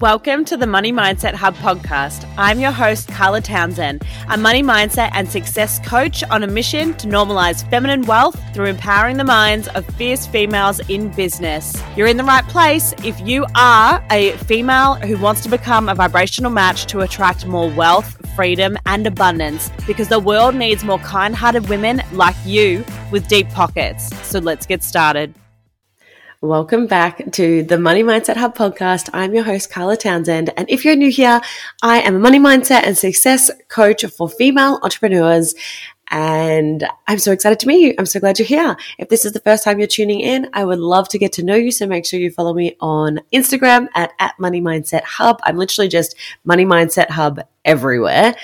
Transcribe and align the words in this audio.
Welcome 0.00 0.44
to 0.46 0.56
the 0.56 0.66
Money 0.66 0.92
Mindset 0.92 1.34
Hub 1.34 1.54
podcast. 1.54 2.28
I'm 2.36 2.58
your 2.58 2.72
host, 2.72 3.06
Carla 3.10 3.40
Townsend, 3.40 4.02
a 4.28 4.36
money 4.36 4.60
mindset 4.60 5.10
and 5.12 5.30
success 5.30 5.78
coach 5.86 6.24
on 6.24 6.42
a 6.42 6.48
mission 6.48 6.94
to 6.94 7.06
normalize 7.06 7.68
feminine 7.70 8.02
wealth 8.02 8.36
through 8.52 8.64
empowering 8.64 9.18
the 9.18 9.24
minds 9.24 9.68
of 9.68 9.86
fierce 9.94 10.26
females 10.26 10.80
in 10.88 11.10
business. 11.10 11.80
You're 11.96 12.08
in 12.08 12.16
the 12.16 12.24
right 12.24 12.44
place 12.48 12.92
if 13.04 13.20
you 13.20 13.46
are 13.54 14.04
a 14.10 14.32
female 14.38 14.94
who 14.94 15.16
wants 15.16 15.42
to 15.42 15.48
become 15.48 15.88
a 15.88 15.94
vibrational 15.94 16.50
match 16.50 16.86
to 16.86 17.02
attract 17.02 17.46
more 17.46 17.70
wealth, 17.70 18.20
freedom, 18.34 18.76
and 18.86 19.06
abundance 19.06 19.70
because 19.86 20.08
the 20.08 20.18
world 20.18 20.56
needs 20.56 20.82
more 20.82 20.98
kind 20.98 21.36
hearted 21.36 21.68
women 21.68 22.02
like 22.10 22.34
you 22.44 22.84
with 23.12 23.28
deep 23.28 23.48
pockets. 23.50 24.12
So 24.26 24.40
let's 24.40 24.66
get 24.66 24.82
started. 24.82 25.36
Welcome 26.44 26.86
back 26.86 27.32
to 27.32 27.62
the 27.62 27.78
Money 27.78 28.02
Mindset 28.02 28.36
Hub 28.36 28.54
podcast. 28.54 29.08
I'm 29.14 29.32
your 29.32 29.44
host, 29.44 29.70
Carla 29.70 29.96
Townsend. 29.96 30.50
And 30.58 30.68
if 30.68 30.84
you're 30.84 30.94
new 30.94 31.10
here, 31.10 31.40
I 31.82 32.00
am 32.02 32.16
a 32.16 32.18
money 32.18 32.38
mindset 32.38 32.82
and 32.82 32.98
success 32.98 33.50
coach 33.68 34.04
for 34.04 34.28
female 34.28 34.78
entrepreneurs. 34.82 35.54
And 36.10 36.86
I'm 37.08 37.18
so 37.18 37.32
excited 37.32 37.60
to 37.60 37.66
meet 37.66 37.80
you. 37.80 37.94
I'm 37.98 38.04
so 38.04 38.20
glad 38.20 38.38
you're 38.38 38.44
here. 38.44 38.76
If 38.98 39.08
this 39.08 39.24
is 39.24 39.32
the 39.32 39.40
first 39.40 39.64
time 39.64 39.78
you're 39.78 39.88
tuning 39.88 40.20
in, 40.20 40.50
I 40.52 40.66
would 40.66 40.80
love 40.80 41.08
to 41.08 41.18
get 41.18 41.32
to 41.32 41.42
know 41.42 41.54
you. 41.54 41.70
So 41.70 41.86
make 41.86 42.04
sure 42.04 42.20
you 42.20 42.30
follow 42.30 42.52
me 42.52 42.76
on 42.78 43.20
Instagram 43.32 43.88
at, 43.94 44.12
at 44.20 44.38
Money 44.38 44.60
Mindset 44.60 45.04
Hub. 45.04 45.40
I'm 45.44 45.56
literally 45.56 45.88
just 45.88 46.14
Money 46.44 46.66
Mindset 46.66 47.08
Hub 47.08 47.40
everywhere. 47.64 48.34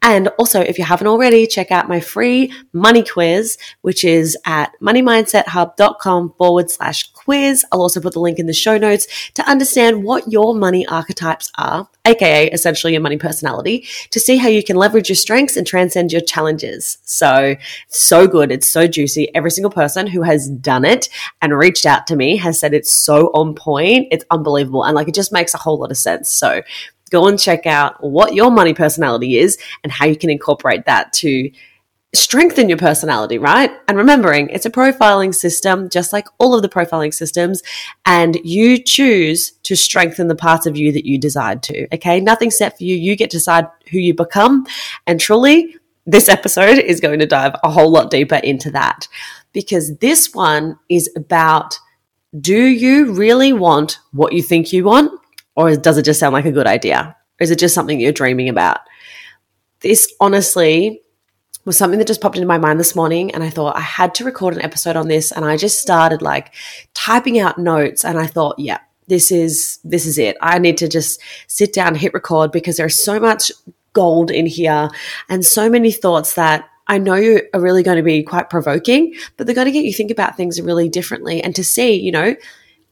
And 0.00 0.28
also, 0.38 0.60
if 0.60 0.78
you 0.78 0.84
haven't 0.84 1.06
already, 1.06 1.46
check 1.46 1.70
out 1.70 1.88
my 1.88 2.00
free 2.00 2.52
money 2.72 3.04
quiz, 3.04 3.56
which 3.82 4.04
is 4.04 4.36
at 4.44 4.72
moneymindsethub.com 4.80 6.34
forward 6.36 6.70
slash 6.70 7.12
quiz. 7.12 7.64
I'll 7.70 7.82
also 7.82 8.00
put 8.00 8.12
the 8.12 8.20
link 8.20 8.38
in 8.38 8.46
the 8.46 8.52
show 8.52 8.78
notes 8.78 9.06
to 9.34 9.48
understand 9.48 10.02
what 10.02 10.30
your 10.30 10.54
money 10.54 10.86
archetypes 10.86 11.52
are, 11.56 11.88
aka 12.04 12.50
essentially 12.50 12.92
your 12.94 13.02
money 13.02 13.16
personality, 13.16 13.86
to 14.10 14.18
see 14.18 14.36
how 14.36 14.48
you 14.48 14.64
can 14.64 14.76
leverage 14.76 15.08
your 15.08 15.16
strengths 15.16 15.56
and 15.56 15.66
transcend 15.66 16.10
your 16.10 16.20
challenges. 16.22 16.98
So, 17.04 17.54
so 17.88 18.26
good. 18.26 18.50
It's 18.50 18.66
so 18.66 18.88
juicy. 18.88 19.32
Every 19.34 19.50
single 19.50 19.70
person 19.70 20.06
who 20.08 20.22
has 20.22 20.48
done 20.48 20.84
it 20.84 21.08
and 21.40 21.56
reached 21.56 21.86
out 21.86 22.06
to 22.08 22.16
me 22.16 22.36
has 22.38 22.58
said 22.58 22.74
it's 22.74 22.92
so 22.92 23.28
on 23.34 23.54
point. 23.54 24.08
It's 24.10 24.24
unbelievable. 24.30 24.84
And 24.84 24.96
like 24.96 25.08
it 25.08 25.14
just 25.14 25.32
makes 25.32 25.54
a 25.54 25.58
whole 25.58 25.78
lot 25.78 25.90
of 25.90 25.96
sense. 25.96 26.32
So, 26.32 26.62
go 27.12 27.28
and 27.28 27.38
check 27.38 27.66
out 27.66 28.02
what 28.02 28.34
your 28.34 28.50
money 28.50 28.74
personality 28.74 29.38
is 29.38 29.58
and 29.84 29.92
how 29.92 30.06
you 30.06 30.16
can 30.16 30.30
incorporate 30.30 30.86
that 30.86 31.12
to 31.12 31.50
strengthen 32.14 32.68
your 32.68 32.78
personality, 32.78 33.38
right? 33.38 33.70
And 33.88 33.96
remembering 33.96 34.48
it's 34.50 34.66
a 34.66 34.70
profiling 34.70 35.34
system, 35.34 35.88
just 35.88 36.12
like 36.12 36.26
all 36.38 36.54
of 36.54 36.62
the 36.62 36.68
profiling 36.68 37.12
systems, 37.14 37.62
and 38.04 38.36
you 38.44 38.82
choose 38.82 39.52
to 39.62 39.76
strengthen 39.76 40.28
the 40.28 40.34
parts 40.34 40.66
of 40.66 40.76
you 40.76 40.92
that 40.92 41.06
you 41.06 41.18
decide 41.18 41.62
to. 41.64 41.86
Okay. 41.94 42.20
Nothing's 42.20 42.58
set 42.58 42.76
for 42.76 42.84
you. 42.84 42.96
You 42.96 43.16
get 43.16 43.30
to 43.30 43.38
decide 43.38 43.66
who 43.90 43.98
you 43.98 44.14
become. 44.14 44.66
And 45.06 45.20
truly, 45.20 45.76
this 46.04 46.28
episode 46.28 46.78
is 46.78 47.00
going 47.00 47.20
to 47.20 47.26
dive 47.26 47.54
a 47.62 47.70
whole 47.70 47.90
lot 47.90 48.10
deeper 48.10 48.36
into 48.36 48.70
that 48.72 49.06
because 49.52 49.96
this 49.98 50.34
one 50.34 50.78
is 50.88 51.08
about 51.16 51.78
do 52.40 52.64
you 52.64 53.12
really 53.12 53.52
want 53.52 53.98
what 54.12 54.32
you 54.32 54.42
think 54.42 54.72
you 54.72 54.84
want? 54.84 55.20
Or 55.54 55.76
does 55.76 55.98
it 55.98 56.04
just 56.04 56.20
sound 56.20 56.32
like 56.32 56.44
a 56.44 56.52
good 56.52 56.66
idea? 56.66 57.16
Or 57.40 57.44
is 57.44 57.50
it 57.50 57.58
just 57.58 57.74
something 57.74 57.98
that 57.98 58.02
you're 58.02 58.12
dreaming 58.12 58.48
about? 58.48 58.80
This 59.80 60.12
honestly 60.20 61.02
was 61.64 61.76
something 61.76 61.98
that 61.98 62.06
just 62.06 62.20
popped 62.20 62.36
into 62.36 62.46
my 62.46 62.58
mind 62.58 62.80
this 62.80 62.96
morning. 62.96 63.32
And 63.34 63.42
I 63.42 63.50
thought 63.50 63.76
I 63.76 63.80
had 63.80 64.14
to 64.16 64.24
record 64.24 64.54
an 64.54 64.62
episode 64.62 64.96
on 64.96 65.08
this. 65.08 65.30
And 65.30 65.44
I 65.44 65.56
just 65.56 65.80
started 65.80 66.22
like 66.22 66.54
typing 66.94 67.38
out 67.38 67.58
notes. 67.58 68.04
And 68.04 68.18
I 68.18 68.26
thought, 68.26 68.58
yeah, 68.58 68.78
this 69.08 69.30
is, 69.30 69.78
this 69.84 70.06
is 70.06 70.18
it. 70.18 70.36
I 70.40 70.58
need 70.58 70.76
to 70.78 70.88
just 70.88 71.20
sit 71.46 71.72
down, 71.72 71.94
hit 71.94 72.14
record 72.14 72.50
because 72.52 72.76
there's 72.76 73.02
so 73.02 73.20
much 73.20 73.52
gold 73.92 74.30
in 74.30 74.46
here 74.46 74.88
and 75.28 75.44
so 75.44 75.68
many 75.68 75.92
thoughts 75.92 76.34
that 76.34 76.68
I 76.88 76.98
know 76.98 77.14
you 77.14 77.42
are 77.54 77.60
really 77.60 77.82
going 77.82 77.96
to 77.96 78.02
be 78.02 78.22
quite 78.22 78.50
provoking, 78.50 79.14
but 79.36 79.46
they're 79.46 79.54
going 79.54 79.66
to 79.66 79.72
get 79.72 79.84
you 79.84 79.92
think 79.92 80.10
about 80.10 80.36
things 80.36 80.60
really 80.60 80.88
differently 80.88 81.42
and 81.42 81.54
to 81.54 81.62
see, 81.62 81.94
you 81.94 82.10
know, 82.10 82.34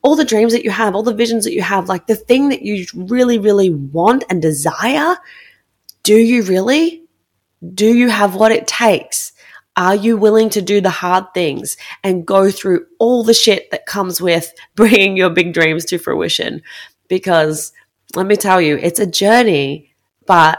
all 0.02 0.16
the 0.16 0.24
dreams 0.24 0.52
that 0.52 0.64
you 0.64 0.70
have, 0.70 0.94
all 0.94 1.02
the 1.02 1.14
visions 1.14 1.44
that 1.44 1.52
you 1.52 1.62
have, 1.62 1.88
like 1.88 2.06
the 2.06 2.16
thing 2.16 2.48
that 2.48 2.62
you 2.62 2.86
really, 2.94 3.38
really 3.38 3.70
want 3.70 4.24
and 4.30 4.40
desire, 4.40 5.16
do 6.02 6.16
you 6.16 6.42
really? 6.42 7.04
Do 7.74 7.86
you 7.86 8.08
have 8.08 8.34
what 8.34 8.52
it 8.52 8.66
takes? 8.66 9.32
Are 9.76 9.94
you 9.94 10.16
willing 10.16 10.50
to 10.50 10.62
do 10.62 10.80
the 10.80 10.90
hard 10.90 11.32
things 11.34 11.76
and 12.02 12.26
go 12.26 12.50
through 12.50 12.86
all 12.98 13.22
the 13.22 13.34
shit 13.34 13.70
that 13.70 13.86
comes 13.86 14.20
with 14.20 14.52
bringing 14.74 15.16
your 15.16 15.30
big 15.30 15.52
dreams 15.52 15.84
to 15.86 15.98
fruition? 15.98 16.62
Because 17.08 17.72
let 18.16 18.26
me 18.26 18.36
tell 18.36 18.60
you, 18.60 18.76
it's 18.76 19.00
a 19.00 19.06
journey, 19.06 19.94
but 20.26 20.58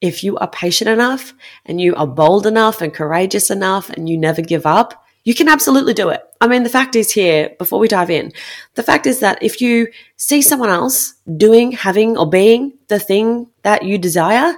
if 0.00 0.24
you 0.24 0.36
are 0.38 0.50
patient 0.50 0.90
enough 0.90 1.32
and 1.64 1.80
you 1.80 1.94
are 1.94 2.06
bold 2.06 2.46
enough 2.46 2.80
and 2.80 2.92
courageous 2.92 3.50
enough 3.50 3.88
and 3.88 4.08
you 4.08 4.18
never 4.18 4.42
give 4.42 4.66
up, 4.66 5.01
you 5.24 5.34
can 5.34 5.48
absolutely 5.48 5.94
do 5.94 6.08
it. 6.08 6.22
I 6.40 6.48
mean, 6.48 6.62
the 6.62 6.68
fact 6.68 6.96
is 6.96 7.10
here, 7.10 7.54
before 7.58 7.78
we 7.78 7.88
dive 7.88 8.10
in, 8.10 8.32
the 8.74 8.82
fact 8.82 9.06
is 9.06 9.20
that 9.20 9.42
if 9.42 9.60
you 9.60 9.88
see 10.16 10.42
someone 10.42 10.70
else 10.70 11.14
doing, 11.36 11.72
having, 11.72 12.16
or 12.16 12.28
being 12.28 12.78
the 12.88 12.98
thing 12.98 13.48
that 13.62 13.84
you 13.84 13.98
desire, 13.98 14.56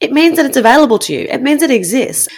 it 0.00 0.12
means 0.12 0.36
that 0.36 0.46
it's 0.46 0.56
available 0.56 0.98
to 1.00 1.12
you. 1.12 1.20
It 1.20 1.42
means 1.42 1.62
it 1.62 1.70
exists. 1.70 2.28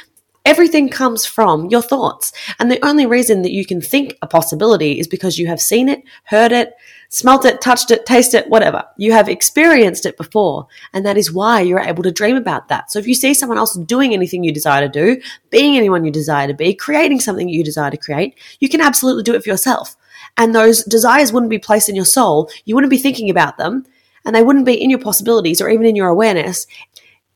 Everything 0.48 0.88
comes 0.88 1.26
from 1.26 1.66
your 1.66 1.82
thoughts. 1.82 2.32
And 2.58 2.70
the 2.70 2.82
only 2.82 3.04
reason 3.04 3.42
that 3.42 3.52
you 3.52 3.66
can 3.66 3.82
think 3.82 4.16
a 4.22 4.26
possibility 4.26 4.98
is 4.98 5.06
because 5.06 5.38
you 5.38 5.46
have 5.46 5.60
seen 5.60 5.90
it, 5.90 6.02
heard 6.24 6.52
it, 6.52 6.72
smelt 7.10 7.44
it, 7.44 7.60
touched 7.60 7.90
it, 7.90 8.06
tasted 8.06 8.38
it, 8.38 8.48
whatever. 8.48 8.82
You 8.96 9.12
have 9.12 9.28
experienced 9.28 10.06
it 10.06 10.16
before. 10.16 10.66
And 10.94 11.04
that 11.04 11.18
is 11.18 11.30
why 11.30 11.60
you're 11.60 11.80
able 11.80 12.02
to 12.02 12.10
dream 12.10 12.34
about 12.34 12.68
that. 12.68 12.90
So 12.90 12.98
if 12.98 13.06
you 13.06 13.12
see 13.12 13.34
someone 13.34 13.58
else 13.58 13.76
doing 13.76 14.14
anything 14.14 14.42
you 14.42 14.50
desire 14.50 14.80
to 14.80 14.88
do, 14.88 15.20
being 15.50 15.76
anyone 15.76 16.06
you 16.06 16.10
desire 16.10 16.46
to 16.46 16.54
be, 16.54 16.72
creating 16.72 17.20
something 17.20 17.46
you 17.50 17.62
desire 17.62 17.90
to 17.90 17.98
create, 17.98 18.38
you 18.58 18.70
can 18.70 18.80
absolutely 18.80 19.24
do 19.24 19.34
it 19.34 19.42
for 19.42 19.50
yourself. 19.50 19.96
And 20.38 20.54
those 20.54 20.82
desires 20.82 21.30
wouldn't 21.30 21.50
be 21.50 21.58
placed 21.58 21.90
in 21.90 21.94
your 21.94 22.06
soul. 22.06 22.50
You 22.64 22.74
wouldn't 22.74 22.90
be 22.90 22.96
thinking 22.96 23.28
about 23.28 23.58
them 23.58 23.84
and 24.24 24.34
they 24.34 24.42
wouldn't 24.42 24.64
be 24.64 24.82
in 24.82 24.88
your 24.88 24.98
possibilities 24.98 25.60
or 25.60 25.68
even 25.68 25.84
in 25.84 25.94
your 25.94 26.08
awareness 26.08 26.66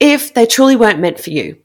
if 0.01 0.33
they 0.33 0.47
truly 0.47 0.77
weren't 0.77 0.99
meant 0.99 1.21
for 1.21 1.29
you. 1.29 1.62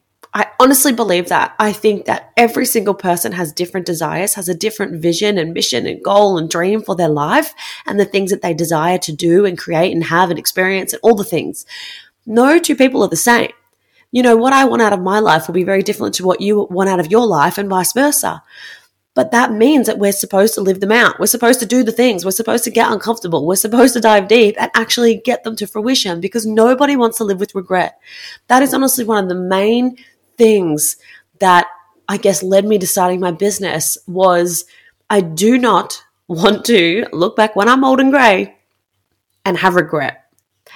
Honestly 0.59 0.91
believe 0.91 1.29
that. 1.29 1.56
I 1.59 1.72
think 1.72 2.06
that 2.06 2.31
every 2.35 2.66
single 2.66 2.95
person 2.95 3.31
has 3.31 3.53
different 3.53 3.85
desires, 3.85 4.34
has 4.34 4.50
a 4.50 4.56
different 4.56 5.01
vision 5.01 5.38
and 5.38 5.53
mission 5.53 5.85
and 5.85 6.03
goal 6.03 6.38
and 6.38 6.50
dream 6.50 6.81
for 6.81 6.95
their 6.95 7.09
life 7.09 7.53
and 7.85 8.00
the 8.00 8.06
things 8.06 8.31
that 8.31 8.41
they 8.41 8.53
desire 8.53 8.97
to 9.00 9.13
do 9.13 9.45
and 9.45 9.57
create 9.57 9.94
and 9.94 10.06
have 10.06 10.29
and 10.31 10.40
experience 10.40 10.94
and 10.94 11.00
all 11.03 11.16
the 11.16 11.23
things. 11.23 11.66
No 12.25 12.57
two 12.57 12.75
people 12.75 13.03
are 13.03 13.09
the 13.09 13.16
same. 13.16 13.51
You 14.12 14.23
know, 14.23 14.35
what 14.35 14.53
I 14.53 14.66
want 14.66 14.81
out 14.81 14.94
of 14.94 15.01
my 15.01 15.19
life 15.19 15.47
will 15.47 15.53
be 15.53 15.63
very 15.63 15.84
different 15.84 16.16
to 16.16 16.25
what 16.25 16.41
you 16.41 16.68
want 16.72 16.89
out 16.89 17.00
of 17.00 17.12
your 17.12 17.28
life 17.28 17.57
and 17.57 17.69
vice 17.69 17.94
versa. 17.94 18.41
But 19.13 19.31
that 19.31 19.51
means 19.51 19.88
that 19.88 19.97
we're 19.97 20.12
supposed 20.12 20.53
to 20.53 20.62
live 20.62 20.79
them 20.79 20.91
out. 20.91 21.19
We're 21.19 21.25
supposed 21.25 21.59
to 21.62 21.66
do 21.66 21.84
the 21.84 21.91
things. 21.91 22.24
We're 22.24 22.31
supposed 22.31 22.63
to 22.66 22.72
get 22.72 22.91
uncomfortable. 22.91 23.45
We're 23.47 23.56
supposed 23.56 23.94
to 23.95 24.00
dive 24.00 24.28
deep 24.28 24.56
and 24.59 24.69
actually 24.75 25.16
get 25.16 25.44
them 25.44 25.56
to 25.56 25.66
fruition 25.66 26.22
because 26.22 26.45
nobody 26.45 26.95
wants 26.95 27.18
to 27.18 27.24
live 27.24 27.39
with 27.39 27.56
regret. 27.56 28.00
That 28.47 28.62
is 28.62 28.74
honestly 28.75 29.03
one 29.06 29.24
of 29.24 29.29
the 29.29 29.35
main 29.35 29.97
things 30.38 30.98
that 31.40 31.68
I 32.08 32.18
guess 32.18 32.44
led 32.44 32.66
me 32.66 32.78
to 32.80 32.88
starting 32.88 33.20
my 33.20 33.31
business 33.31 33.98
was 34.08 34.66
I 35.09 35.22
do 35.22 35.58
not 35.58 36.03
want 36.28 36.66
to 36.66 37.06
look 37.12 37.36
back 37.36 37.56
when 37.56 37.70
I'm 37.70 37.84
old 37.84 38.00
and 38.00 38.12
grey 38.12 38.56
and 39.46 39.58
have 39.58 39.75
regret. 39.75 40.25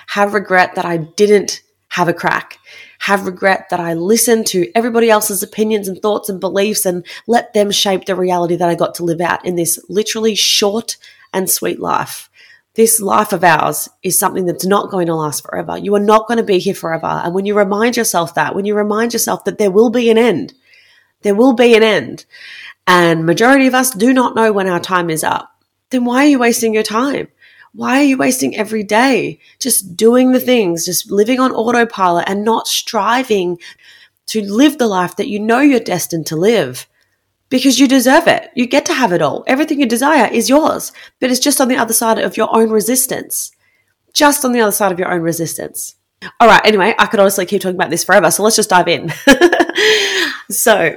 Have 0.07 0.33
regret 0.33 0.75
that 0.75 0.85
I 0.85 0.97
didn't 0.97 1.61
have 1.89 2.07
a 2.07 2.13
crack. 2.13 2.57
Have 2.99 3.25
regret 3.25 3.67
that 3.69 3.79
I 3.79 3.93
listened 3.93 4.47
to 4.47 4.71
everybody 4.75 5.09
else's 5.09 5.43
opinions 5.43 5.87
and 5.87 6.01
thoughts 6.01 6.29
and 6.29 6.39
beliefs 6.39 6.85
and 6.85 7.05
let 7.27 7.53
them 7.53 7.71
shape 7.71 8.05
the 8.05 8.15
reality 8.15 8.55
that 8.55 8.69
I 8.69 8.75
got 8.75 8.95
to 8.95 9.03
live 9.03 9.19
out 9.19 9.45
in 9.45 9.55
this 9.55 9.79
literally 9.89 10.35
short 10.35 10.97
and 11.33 11.49
sweet 11.49 11.79
life 11.79 12.29
this 12.75 13.01
life 13.01 13.33
of 13.33 13.43
ours 13.43 13.89
is 14.01 14.17
something 14.17 14.45
that's 14.45 14.65
not 14.65 14.89
going 14.89 15.07
to 15.07 15.15
last 15.15 15.43
forever. 15.43 15.77
You 15.77 15.93
are 15.95 15.99
not 15.99 16.27
going 16.27 16.37
to 16.37 16.43
be 16.43 16.59
here 16.59 16.73
forever. 16.73 17.05
And 17.05 17.33
when 17.33 17.45
you 17.45 17.57
remind 17.57 17.97
yourself 17.97 18.35
that, 18.35 18.55
when 18.55 18.65
you 18.65 18.75
remind 18.75 19.13
yourself 19.13 19.43
that 19.43 19.57
there 19.57 19.71
will 19.71 19.89
be 19.89 20.09
an 20.09 20.17
end, 20.17 20.53
there 21.21 21.35
will 21.35 21.53
be 21.53 21.75
an 21.75 21.83
end. 21.83 22.25
And 22.87 23.25
majority 23.25 23.67
of 23.67 23.75
us 23.75 23.91
do 23.91 24.13
not 24.13 24.35
know 24.35 24.53
when 24.53 24.67
our 24.67 24.79
time 24.79 25.09
is 25.09 25.23
up. 25.23 25.49
Then 25.89 26.05
why 26.05 26.25
are 26.25 26.29
you 26.29 26.39
wasting 26.39 26.73
your 26.73 26.83
time? 26.83 27.27
Why 27.73 27.99
are 27.99 28.05
you 28.05 28.17
wasting 28.17 28.55
every 28.55 28.83
day 28.83 29.39
just 29.59 29.95
doing 29.95 30.31
the 30.31 30.39
things, 30.39 30.85
just 30.85 31.11
living 31.11 31.39
on 31.39 31.51
autopilot 31.51 32.27
and 32.27 32.43
not 32.43 32.67
striving 32.67 33.59
to 34.27 34.41
live 34.41 34.77
the 34.77 34.87
life 34.87 35.17
that 35.17 35.27
you 35.27 35.39
know 35.39 35.59
you're 35.59 35.79
destined 35.79 36.25
to 36.27 36.35
live? 36.35 36.87
Because 37.51 37.77
you 37.77 37.87
deserve 37.87 38.27
it. 38.27 38.49
You 38.55 38.65
get 38.65 38.85
to 38.87 38.93
have 38.93 39.11
it 39.11 39.21
all. 39.21 39.43
Everything 39.45 39.79
you 39.79 39.85
desire 39.85 40.31
is 40.31 40.49
yours, 40.49 40.91
but 41.19 41.29
it's 41.29 41.39
just 41.39 41.61
on 41.61 41.67
the 41.67 41.75
other 41.75 41.93
side 41.93 42.17
of 42.17 42.37
your 42.37 42.49
own 42.55 42.71
resistance. 42.71 43.51
Just 44.13 44.43
on 44.43 44.53
the 44.53 44.61
other 44.61 44.71
side 44.71 44.91
of 44.91 44.97
your 44.97 45.11
own 45.11 45.21
resistance. 45.21 45.95
All 46.39 46.47
right, 46.47 46.65
anyway, 46.65 46.95
I 46.97 47.05
could 47.07 47.19
honestly 47.19 47.45
keep 47.45 47.61
talking 47.61 47.75
about 47.75 47.89
this 47.89 48.05
forever, 48.05 48.31
so 48.31 48.41
let's 48.41 48.55
just 48.55 48.69
dive 48.69 48.87
in. 48.87 49.11
so, 50.49 50.95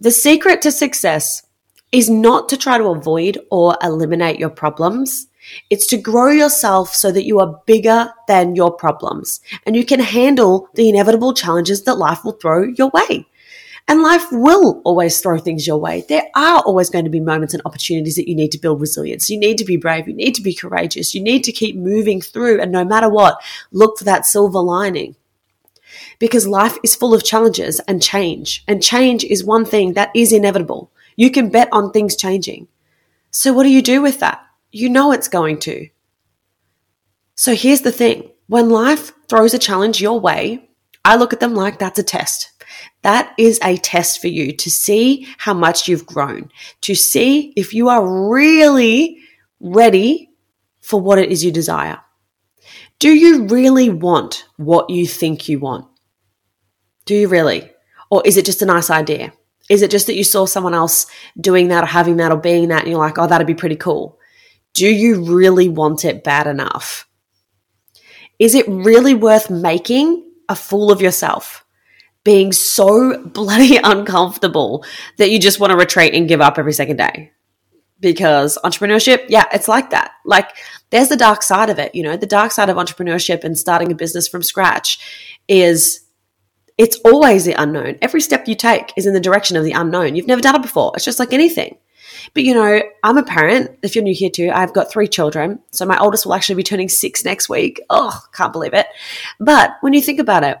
the 0.00 0.10
secret 0.10 0.60
to 0.62 0.70
success 0.70 1.46
is 1.92 2.10
not 2.10 2.48
to 2.50 2.56
try 2.56 2.76
to 2.76 2.84
avoid 2.84 3.38
or 3.50 3.76
eliminate 3.82 4.38
your 4.38 4.50
problems. 4.50 5.28
It's 5.70 5.86
to 5.88 5.96
grow 5.96 6.30
yourself 6.30 6.94
so 6.94 7.10
that 7.10 7.24
you 7.24 7.40
are 7.40 7.60
bigger 7.64 8.12
than 8.28 8.54
your 8.54 8.70
problems 8.70 9.40
and 9.66 9.74
you 9.74 9.84
can 9.84 9.98
handle 9.98 10.68
the 10.74 10.88
inevitable 10.88 11.32
challenges 11.34 11.82
that 11.84 11.96
life 11.96 12.24
will 12.24 12.32
throw 12.32 12.64
your 12.64 12.90
way. 12.90 13.26
And 13.90 14.02
life 14.02 14.30
will 14.30 14.80
always 14.84 15.20
throw 15.20 15.38
things 15.38 15.66
your 15.66 15.78
way. 15.78 16.04
There 16.08 16.22
are 16.36 16.60
always 16.60 16.90
going 16.90 17.06
to 17.06 17.10
be 17.10 17.18
moments 17.18 17.54
and 17.54 17.62
opportunities 17.64 18.14
that 18.14 18.28
you 18.28 18.36
need 18.36 18.52
to 18.52 18.58
build 18.58 18.80
resilience. 18.80 19.28
You 19.28 19.36
need 19.36 19.58
to 19.58 19.64
be 19.64 19.76
brave. 19.76 20.06
You 20.06 20.14
need 20.14 20.36
to 20.36 20.42
be 20.42 20.54
courageous. 20.54 21.12
You 21.12 21.20
need 21.20 21.42
to 21.42 21.50
keep 21.50 21.74
moving 21.74 22.20
through. 22.20 22.60
And 22.60 22.70
no 22.70 22.84
matter 22.84 23.08
what, 23.08 23.42
look 23.72 23.98
for 23.98 24.04
that 24.04 24.26
silver 24.26 24.60
lining. 24.60 25.16
Because 26.20 26.46
life 26.46 26.78
is 26.84 26.94
full 26.94 27.12
of 27.12 27.24
challenges 27.24 27.80
and 27.88 28.00
change. 28.00 28.62
And 28.68 28.80
change 28.80 29.24
is 29.24 29.42
one 29.42 29.64
thing 29.64 29.94
that 29.94 30.12
is 30.14 30.32
inevitable. 30.32 30.92
You 31.16 31.32
can 31.32 31.48
bet 31.50 31.68
on 31.72 31.90
things 31.90 32.14
changing. 32.14 32.68
So 33.32 33.52
what 33.52 33.64
do 33.64 33.70
you 33.70 33.82
do 33.82 34.02
with 34.02 34.20
that? 34.20 34.40
You 34.70 34.88
know 34.88 35.10
it's 35.10 35.26
going 35.26 35.58
to. 35.62 35.88
So 37.34 37.56
here's 37.56 37.80
the 37.80 37.90
thing. 37.90 38.30
When 38.46 38.70
life 38.70 39.10
throws 39.28 39.52
a 39.52 39.58
challenge 39.58 40.00
your 40.00 40.20
way, 40.20 40.68
I 41.04 41.16
look 41.16 41.32
at 41.32 41.40
them 41.40 41.54
like 41.54 41.80
that's 41.80 41.98
a 41.98 42.04
test. 42.04 42.52
That 43.02 43.34
is 43.38 43.58
a 43.62 43.76
test 43.76 44.20
for 44.20 44.28
you 44.28 44.52
to 44.56 44.70
see 44.70 45.26
how 45.38 45.54
much 45.54 45.88
you've 45.88 46.06
grown, 46.06 46.50
to 46.82 46.94
see 46.94 47.52
if 47.56 47.72
you 47.74 47.88
are 47.88 48.30
really 48.30 49.18
ready 49.60 50.30
for 50.80 51.00
what 51.00 51.18
it 51.18 51.30
is 51.30 51.44
you 51.44 51.52
desire. 51.52 52.00
Do 52.98 53.10
you 53.10 53.46
really 53.46 53.88
want 53.88 54.44
what 54.56 54.90
you 54.90 55.06
think 55.06 55.48
you 55.48 55.58
want? 55.58 55.86
Do 57.06 57.14
you 57.14 57.28
really? 57.28 57.70
Or 58.10 58.22
is 58.24 58.36
it 58.36 58.44
just 58.44 58.62
a 58.62 58.66
nice 58.66 58.90
idea? 58.90 59.32
Is 59.70 59.82
it 59.82 59.90
just 59.90 60.06
that 60.08 60.16
you 60.16 60.24
saw 60.24 60.46
someone 60.46 60.74
else 60.74 61.06
doing 61.40 61.68
that 61.68 61.84
or 61.84 61.86
having 61.86 62.16
that 62.16 62.32
or 62.32 62.36
being 62.36 62.68
that 62.68 62.82
and 62.82 62.90
you're 62.90 62.98
like, 62.98 63.18
oh, 63.18 63.26
that'd 63.26 63.46
be 63.46 63.54
pretty 63.54 63.76
cool? 63.76 64.18
Do 64.74 64.86
you 64.86 65.24
really 65.24 65.68
want 65.68 66.04
it 66.04 66.24
bad 66.24 66.46
enough? 66.46 67.08
Is 68.38 68.54
it 68.54 68.66
really 68.68 69.14
worth 69.14 69.50
making 69.50 70.28
a 70.48 70.56
fool 70.56 70.90
of 70.90 71.00
yourself? 71.00 71.64
Being 72.24 72.52
so 72.52 73.24
bloody 73.26 73.78
uncomfortable 73.82 74.84
that 75.18 75.30
you 75.30 75.38
just 75.38 75.60
want 75.60 75.70
to 75.70 75.76
retreat 75.76 76.14
and 76.14 76.28
give 76.28 76.40
up 76.40 76.58
every 76.58 76.72
second 76.72 76.96
day. 76.96 77.32
Because 78.00 78.56
entrepreneurship, 78.64 79.26
yeah, 79.28 79.44
it's 79.52 79.68
like 79.68 79.90
that. 79.90 80.12
Like 80.24 80.56
there's 80.88 81.08
the 81.08 81.16
dark 81.16 81.42
side 81.42 81.68
of 81.68 81.78
it, 81.78 81.94
you 81.94 82.02
know, 82.02 82.16
the 82.16 82.26
dark 82.26 82.50
side 82.50 82.70
of 82.70 82.76
entrepreneurship 82.76 83.44
and 83.44 83.58
starting 83.58 83.92
a 83.92 83.94
business 83.94 84.26
from 84.26 84.42
scratch 84.42 85.36
is 85.48 86.06
it's 86.78 86.98
always 87.04 87.44
the 87.44 87.52
unknown. 87.52 87.98
Every 88.00 88.22
step 88.22 88.48
you 88.48 88.54
take 88.54 88.94
is 88.96 89.04
in 89.04 89.12
the 89.12 89.20
direction 89.20 89.58
of 89.58 89.64
the 89.64 89.72
unknown. 89.72 90.16
You've 90.16 90.26
never 90.26 90.40
done 90.40 90.56
it 90.56 90.62
before. 90.62 90.92
It's 90.94 91.04
just 91.04 91.18
like 91.18 91.34
anything. 91.34 91.76
But 92.32 92.44
you 92.44 92.54
know, 92.54 92.82
I'm 93.02 93.18
a 93.18 93.22
parent. 93.22 93.78
If 93.82 93.94
you're 93.94 94.04
new 94.04 94.14
here 94.14 94.30
too, 94.30 94.50
I've 94.52 94.72
got 94.72 94.90
three 94.90 95.06
children. 95.06 95.60
So 95.72 95.84
my 95.84 95.98
oldest 95.98 96.24
will 96.24 96.34
actually 96.34 96.54
be 96.54 96.62
turning 96.62 96.88
six 96.88 97.22
next 97.22 97.50
week. 97.50 97.80
Oh, 97.90 98.18
can't 98.32 98.52
believe 98.52 98.72
it. 98.72 98.86
But 99.38 99.72
when 99.82 99.92
you 99.92 100.00
think 100.00 100.20
about 100.20 100.42
it, 100.42 100.56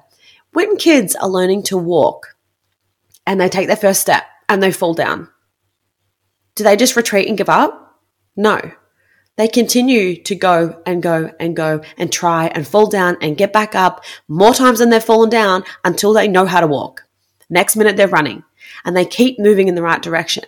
when 0.52 0.76
kids 0.76 1.14
are 1.16 1.28
learning 1.28 1.62
to 1.64 1.78
walk 1.78 2.36
and 3.26 3.40
they 3.40 3.48
take 3.48 3.66
their 3.66 3.76
first 3.76 4.00
step 4.00 4.24
and 4.48 4.62
they 4.62 4.72
fall 4.72 4.94
down, 4.94 5.28
do 6.54 6.64
they 6.64 6.76
just 6.76 6.96
retreat 6.96 7.28
and 7.28 7.38
give 7.38 7.48
up? 7.48 8.00
No. 8.36 8.60
They 9.36 9.48
continue 9.48 10.22
to 10.24 10.34
go 10.34 10.82
and 10.84 11.02
go 11.02 11.30
and 11.40 11.56
go 11.56 11.82
and 11.96 12.12
try 12.12 12.48
and 12.48 12.66
fall 12.66 12.88
down 12.88 13.16
and 13.22 13.38
get 13.38 13.52
back 13.52 13.74
up 13.74 14.04
more 14.28 14.52
times 14.52 14.80
than 14.80 14.90
they've 14.90 15.02
fallen 15.02 15.30
down 15.30 15.64
until 15.84 16.12
they 16.12 16.28
know 16.28 16.44
how 16.46 16.60
to 16.60 16.66
walk. 16.66 17.04
Next 17.48 17.76
minute 17.76 17.96
they're 17.96 18.08
running 18.08 18.42
and 18.84 18.96
they 18.96 19.04
keep 19.04 19.38
moving 19.38 19.68
in 19.68 19.74
the 19.74 19.82
right 19.82 20.02
direction. 20.02 20.44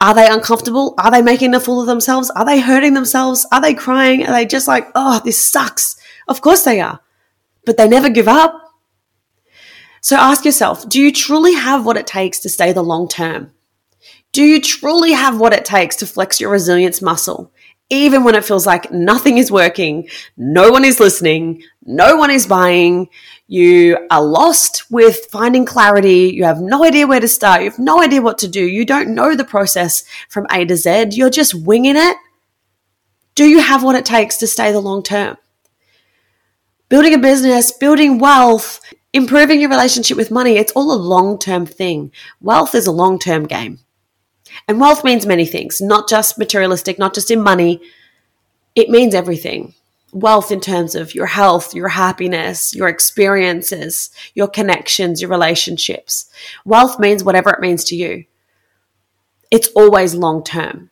Are 0.00 0.14
they 0.14 0.28
uncomfortable? 0.28 0.94
Are 0.98 1.10
they 1.10 1.22
making 1.22 1.54
a 1.54 1.60
fool 1.60 1.80
of 1.80 1.86
themselves? 1.86 2.30
Are 2.30 2.44
they 2.44 2.60
hurting 2.60 2.94
themselves? 2.94 3.46
Are 3.50 3.60
they 3.60 3.74
crying? 3.74 4.26
Are 4.26 4.32
they 4.32 4.44
just 4.44 4.68
like, 4.68 4.86
oh, 4.94 5.20
this 5.24 5.42
sucks? 5.42 5.96
Of 6.28 6.42
course 6.42 6.64
they 6.64 6.80
are. 6.80 7.00
But 7.64 7.78
they 7.78 7.88
never 7.88 8.10
give 8.10 8.28
up. 8.28 8.65
So 10.00 10.16
ask 10.16 10.44
yourself, 10.44 10.88
do 10.88 11.00
you 11.00 11.12
truly 11.12 11.54
have 11.54 11.84
what 11.84 11.96
it 11.96 12.06
takes 12.06 12.38
to 12.40 12.48
stay 12.48 12.72
the 12.72 12.82
long 12.82 13.08
term? 13.08 13.52
Do 14.32 14.44
you 14.44 14.60
truly 14.60 15.12
have 15.12 15.40
what 15.40 15.52
it 15.52 15.64
takes 15.64 15.96
to 15.96 16.06
flex 16.06 16.40
your 16.40 16.50
resilience 16.50 17.00
muscle? 17.00 17.52
Even 17.88 18.24
when 18.24 18.34
it 18.34 18.44
feels 18.44 18.66
like 18.66 18.90
nothing 18.90 19.38
is 19.38 19.50
working, 19.50 20.08
no 20.36 20.70
one 20.70 20.84
is 20.84 20.98
listening, 20.98 21.62
no 21.84 22.16
one 22.16 22.30
is 22.30 22.46
buying, 22.46 23.08
you 23.46 23.96
are 24.10 24.22
lost 24.22 24.90
with 24.90 25.26
finding 25.30 25.64
clarity, 25.64 26.32
you 26.34 26.42
have 26.44 26.60
no 26.60 26.84
idea 26.84 27.06
where 27.06 27.20
to 27.20 27.28
start, 27.28 27.62
you 27.62 27.70
have 27.70 27.78
no 27.78 28.02
idea 28.02 28.20
what 28.20 28.38
to 28.38 28.48
do, 28.48 28.60
you 28.60 28.84
don't 28.84 29.14
know 29.14 29.36
the 29.36 29.44
process 29.44 30.04
from 30.28 30.46
A 30.50 30.64
to 30.64 30.76
Z, 30.76 31.10
you're 31.12 31.30
just 31.30 31.54
winging 31.54 31.96
it. 31.96 32.16
Do 33.36 33.44
you 33.44 33.60
have 33.60 33.84
what 33.84 33.94
it 33.94 34.04
takes 34.04 34.36
to 34.38 34.46
stay 34.48 34.72
the 34.72 34.80
long 34.80 35.02
term? 35.04 35.36
Building 36.88 37.14
a 37.14 37.18
business, 37.18 37.70
building 37.70 38.18
wealth, 38.18 38.80
Improving 39.16 39.62
your 39.62 39.70
relationship 39.70 40.18
with 40.18 40.30
money, 40.30 40.58
it's 40.58 40.72
all 40.72 40.92
a 40.92 40.94
long 40.94 41.38
term 41.38 41.64
thing. 41.64 42.12
Wealth 42.42 42.74
is 42.74 42.86
a 42.86 42.92
long 42.92 43.18
term 43.18 43.46
game. 43.46 43.78
And 44.68 44.78
wealth 44.78 45.04
means 45.04 45.24
many 45.24 45.46
things, 45.46 45.80
not 45.80 46.06
just 46.06 46.36
materialistic, 46.36 46.98
not 46.98 47.14
just 47.14 47.30
in 47.30 47.40
money. 47.40 47.80
It 48.74 48.90
means 48.90 49.14
everything. 49.14 49.72
Wealth 50.12 50.52
in 50.52 50.60
terms 50.60 50.94
of 50.94 51.14
your 51.14 51.24
health, 51.24 51.74
your 51.74 51.88
happiness, 51.88 52.74
your 52.74 52.88
experiences, 52.88 54.10
your 54.34 54.48
connections, 54.48 55.22
your 55.22 55.30
relationships. 55.30 56.28
Wealth 56.66 57.00
means 57.00 57.24
whatever 57.24 57.48
it 57.48 57.60
means 57.60 57.84
to 57.84 57.96
you. 57.96 58.26
It's 59.50 59.68
always 59.68 60.14
long 60.14 60.44
term. 60.44 60.90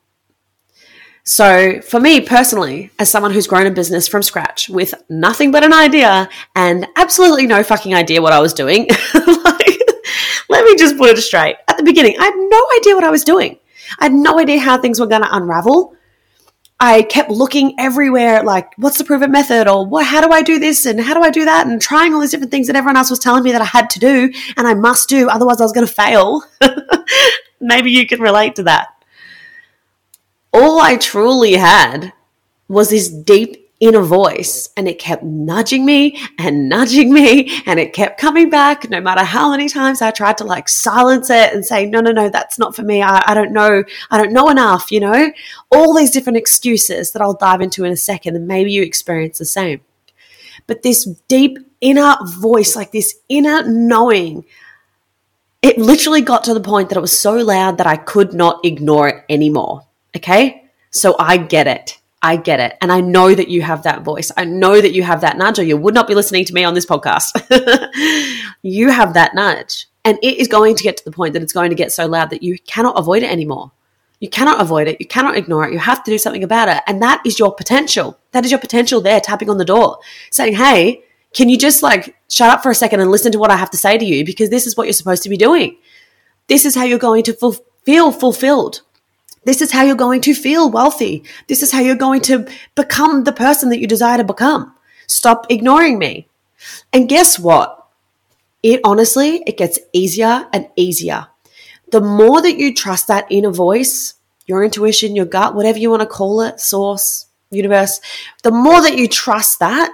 So, 1.27 1.81
for 1.81 2.01
me 2.01 2.21
personally, 2.21 2.91
as 2.99 3.11
someone 3.11 3.33
who's 3.33 3.47
grown 3.47 3.67
a 3.67 3.71
business 3.71 4.07
from 4.07 4.23
scratch 4.23 4.69
with 4.69 4.93
nothing 5.09 5.51
but 5.51 5.65
an 5.65 5.73
idea 5.73 6.29
and 6.55 6.87
absolutely 6.97 7.47
no 7.47 7.63
fucking 7.63 7.95
idea 7.95 8.21
what 8.21 8.35
I 8.35 8.41
was 8.41 8.53
doing, 8.53 8.87
like, 9.15 9.79
let 10.51 10.67
me 10.67 10.77
just 10.77 10.99
put 10.99 11.09
it 11.09 11.23
straight. 11.23 11.57
At 11.67 11.79
the 11.79 11.83
beginning, 11.83 12.17
I 12.21 12.25
had 12.25 12.35
no 12.37 12.63
idea 12.79 12.95
what 12.95 13.05
I 13.05 13.11
was 13.11 13.25
doing. 13.25 13.59
I 13.99 14.05
had 14.05 14.13
no 14.13 14.39
idea 14.39 14.61
how 14.61 14.77
things 14.77 15.01
were 15.01 15.07
going 15.07 15.23
to 15.23 15.35
unravel. 15.35 15.97
I 16.79 17.03
kept 17.03 17.31
looking 17.31 17.75
everywhere, 17.79 18.43
like, 18.43 18.75
what's 18.77 18.99
the 18.99 19.05
proven 19.05 19.31
method? 19.31 19.67
Or 19.67 19.87
what, 19.87 20.05
how 20.05 20.21
do 20.21 20.31
I 20.31 20.43
do 20.43 20.59
this? 20.59 20.85
And 20.85 21.01
how 21.01 21.15
do 21.15 21.23
I 21.23 21.31
do 21.31 21.47
that? 21.47 21.67
And 21.67 21.81
trying 21.81 22.13
all 22.13 22.21
these 22.21 22.33
different 22.33 22.51
things 22.51 22.67
that 22.67 22.77
everyone 22.77 22.99
else 22.99 23.09
was 23.09 23.19
telling 23.19 23.45
me 23.45 23.53
that 23.53 23.63
I 23.63 23.67
had 23.67 23.89
to 23.91 23.99
do 23.99 24.31
and 24.59 24.67
I 24.67 24.75
must 24.75 25.09
do, 25.09 25.31
otherwise 25.31 25.59
I 25.59 25.65
was 25.65 25.73
going 25.73 25.87
to 25.87 25.93
fail. 25.93 26.43
Maybe 27.61 27.91
you 27.91 28.07
can 28.07 28.21
relate 28.21 28.57
to 28.57 28.65
that 28.65 28.89
all 30.55 30.81
I 30.81 30.97
truly 30.97 31.55
had 31.55 32.13
was 32.69 32.91
this 32.91 33.09
deep 33.09 33.65
inner 33.81 34.03
voice 34.03 34.71
and 34.77 34.89
it 34.89 35.01
kept 35.01 35.25
nudging 35.25 35.85
me 35.85 36.19
and 36.39 36.69
nudging 36.69 37.13
me 37.13 37.51
and 37.67 37.81
it 37.81 37.93
kept 37.93 38.21
coming 38.21 38.49
back 38.49 38.89
no 38.89 39.01
matter 39.01 39.25
how 39.25 39.51
many 39.51 39.69
times 39.69 40.01
I 40.01 40.13
tried 40.13 40.39
to 40.39 40.45
like 40.45 40.69
silence 40.69 41.29
it 41.29 41.53
and 41.53 41.67
say, 41.67 41.85
no, 41.85 42.01
no, 42.01 42.13
no, 42.13 42.29
that's 42.29 42.59
not 42.59 42.75
for 42.75 42.83
me. 42.83 43.03
I, 43.03 43.23
I 43.27 43.35
don't 43.35 43.53
know. 43.53 43.83
I 44.11 44.17
don't 44.17 44.33
know 44.33 44.49
enough, 44.49 44.93
you 44.93 45.01
know, 45.01 45.33
all 45.71 45.95
these 45.95 46.13
different 46.13 46.39
excuses 46.39 47.11
that 47.11 47.21
I'll 47.21 47.35
dive 47.35 47.61
into 47.61 47.85
in 47.85 47.93
a 47.93 47.97
second 47.97 48.37
and 48.37 48.47
maybe 48.47 48.73
you 48.73 48.83
experience 48.83 49.39
the 49.39 49.45
same. 49.45 49.81
But 50.67 50.83
this 50.83 51.05
deep 51.29 51.59
inner 51.81 52.17
voice, 52.25 52.77
like 52.77 52.93
this 52.93 53.17
inner 53.29 53.69
knowing, 53.69 54.47
it 55.61 55.79
literally 55.79 56.23
got 56.23 56.45
to 56.45 56.55
the 56.55 56.61
point 56.61 56.89
that 56.89 56.97
it 56.97 57.03
was 57.03 57.19
so 57.19 57.35
loud 57.35 57.79
that 57.79 57.87
I 57.87 57.97
could 57.97 58.33
not 58.33 58.65
ignore 58.65 59.09
it 59.09 59.25
anymore. 59.29 59.85
Okay. 60.17 60.65
So 60.91 61.17
I 61.19 61.37
get 61.37 61.67
it. 61.67 61.99
I 62.23 62.37
get 62.37 62.59
it. 62.59 62.79
And 62.81 62.91
I 62.91 63.01
know 63.01 63.35
that 63.35 63.49
you 63.49 63.61
have 63.63 63.83
that 63.83 64.03
voice. 64.03 64.33
I 64.37 64.45
know 64.45 64.81
that 64.81 64.95
you 64.95 65.03
have 65.03 65.21
that 65.21 65.37
nudge, 65.37 65.59
or 65.59 65.63
you 65.63 65.77
would 65.77 65.93
not 65.93 66.09
be 66.09 66.15
listening 66.15 66.47
to 66.47 66.55
me 66.55 66.65
on 66.65 66.73
this 66.73 66.87
podcast. 66.87 67.33
you 68.63 68.91
have 68.91 69.13
that 69.15 69.35
nudge. 69.35 69.87
And 70.07 70.19
it 70.23 70.39
is 70.39 70.49
going 70.49 70.77
to 70.77 70.83
get 70.83 70.97
to 70.97 71.05
the 71.05 71.11
point 71.11 71.35
that 71.35 71.43
it's 71.43 71.53
going 71.53 71.71
to 71.71 71.77
get 71.77 71.93
so 71.93 72.07
loud 72.07 72.31
that 72.31 72.43
you 72.43 72.59
cannot 72.61 72.99
avoid 72.99 73.23
it 73.23 73.31
anymore. 73.31 73.73
You 74.21 74.31
cannot 74.31 74.61
avoid 74.61 74.89
it. 74.89 74.97
You 75.01 75.07
cannot 75.07 75.37
ignore 75.37 75.67
it. 75.67 75.73
You 75.73 75.79
have 75.79 76.03
to 76.05 76.11
do 76.11 76.17
something 76.17 76.45
about 76.45 76.69
it. 76.69 76.83
And 76.87 77.03
that 77.03 77.21
is 77.27 77.39
your 77.39 77.55
potential. 77.55 78.19
That 78.33 78.45
is 78.45 78.51
your 78.51 78.61
potential 78.61 79.03
there 79.03 79.21
tapping 79.21 79.51
on 79.51 79.59
the 79.59 79.65
door 79.67 79.99
saying, 80.31 80.55
Hey, 80.55 81.05
can 81.35 81.51
you 81.51 81.59
just 81.59 81.83
like 81.83 82.17
shut 82.31 82.49
up 82.49 82.63
for 82.63 82.71
a 82.71 82.75
second 82.75 83.01
and 83.01 83.11
listen 83.11 83.33
to 83.33 83.39
what 83.39 83.51
I 83.51 83.57
have 83.57 83.71
to 83.73 83.77
say 83.77 83.99
to 83.99 84.05
you? 84.05 84.25
Because 84.25 84.49
this 84.49 84.67
is 84.67 84.77
what 84.77 84.85
you're 84.85 84.95
supposed 84.95 85.25
to 85.25 85.29
be 85.29 85.37
doing. 85.37 85.77
This 86.47 86.65
is 86.65 86.75
how 86.75 86.85
you're 86.85 86.99
going 86.99 87.25
to 87.25 87.59
feel 87.85 88.13
fulfilled. 88.13 88.83
This 89.45 89.61
is 89.61 89.73
how 89.73 89.83
you're 89.83 89.97
going 89.97 90.21
to 90.23 90.35
feel 90.35 90.71
wealthy. 90.71 91.25
This 91.49 91.63
is 91.63 91.73
how 91.73 91.81
you're 91.81 91.97
going 91.97 92.21
to 92.23 92.49
become 92.75 93.25
the 93.25 93.33
person 93.33 93.69
that 93.71 93.81
you 93.81 93.87
desire 93.87 94.19
to 94.19 94.25
become. 94.25 94.75
Stop 95.07 95.47
ignoring 95.51 95.99
me. 95.99 96.29
And 96.93 97.09
guess 97.09 97.39
what? 97.39 97.87
It 98.63 98.81
honestly, 98.85 99.43
it 99.47 99.59
gets 99.59 99.79
easier 99.93 100.49
and 100.53 100.69
easier. 100.77 101.27
The 101.91 102.01
more 102.01 102.41
that 102.41 102.57
you 102.57 102.75
trust 102.75 103.09
that 103.09 103.27
inner 103.31 103.51
voice, 103.51 104.15
your 104.47 104.65
intuition, 104.65 105.15
your 105.15 105.27
gut, 105.27 105.55
whatever 105.55 105.79
you 105.79 105.91
want 105.91 106.01
to 106.01 106.07
call 106.07 106.41
it, 106.41 106.61
source, 106.61 107.27
universe, 107.51 108.01
the 108.43 108.51
more 108.51 108.81
that 108.81 108.97
you 108.97 109.07
trust 109.07 109.59
that, 109.59 109.93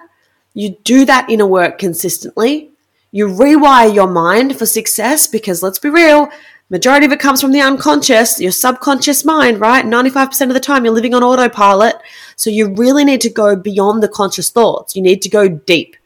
you 0.54 0.76
do 0.84 1.04
that 1.04 1.28
inner 1.28 1.46
work 1.46 1.78
consistently, 1.78 2.70
you 3.12 3.26
rewire 3.26 3.92
your 3.92 4.06
mind 4.06 4.56
for 4.56 4.66
success 4.66 5.26
because 5.26 5.62
let's 5.62 5.78
be 5.78 5.90
real, 5.90 6.28
Majority 6.70 7.04
of 7.04 7.10
it 7.10 7.18
comes 7.18 7.40
from 7.40 7.50
the 7.50 7.60
unconscious, 7.60 8.40
your 8.40 8.52
subconscious 8.52 9.24
mind, 9.24 9.60
right? 9.60 9.84
95% 9.84 10.42
of 10.42 10.54
the 10.54 10.60
time 10.60 10.84
you're 10.84 10.94
living 10.94 11.14
on 11.14 11.24
autopilot. 11.24 11.96
So 12.36 12.48
you 12.48 12.72
really 12.74 13.04
need 13.04 13.20
to 13.22 13.28
go 13.28 13.56
beyond 13.56 14.04
the 14.04 14.08
conscious 14.08 14.50
thoughts. 14.50 14.94
You 14.94 15.02
need 15.02 15.20
to 15.22 15.28
go 15.28 15.48
deep. 15.48 15.96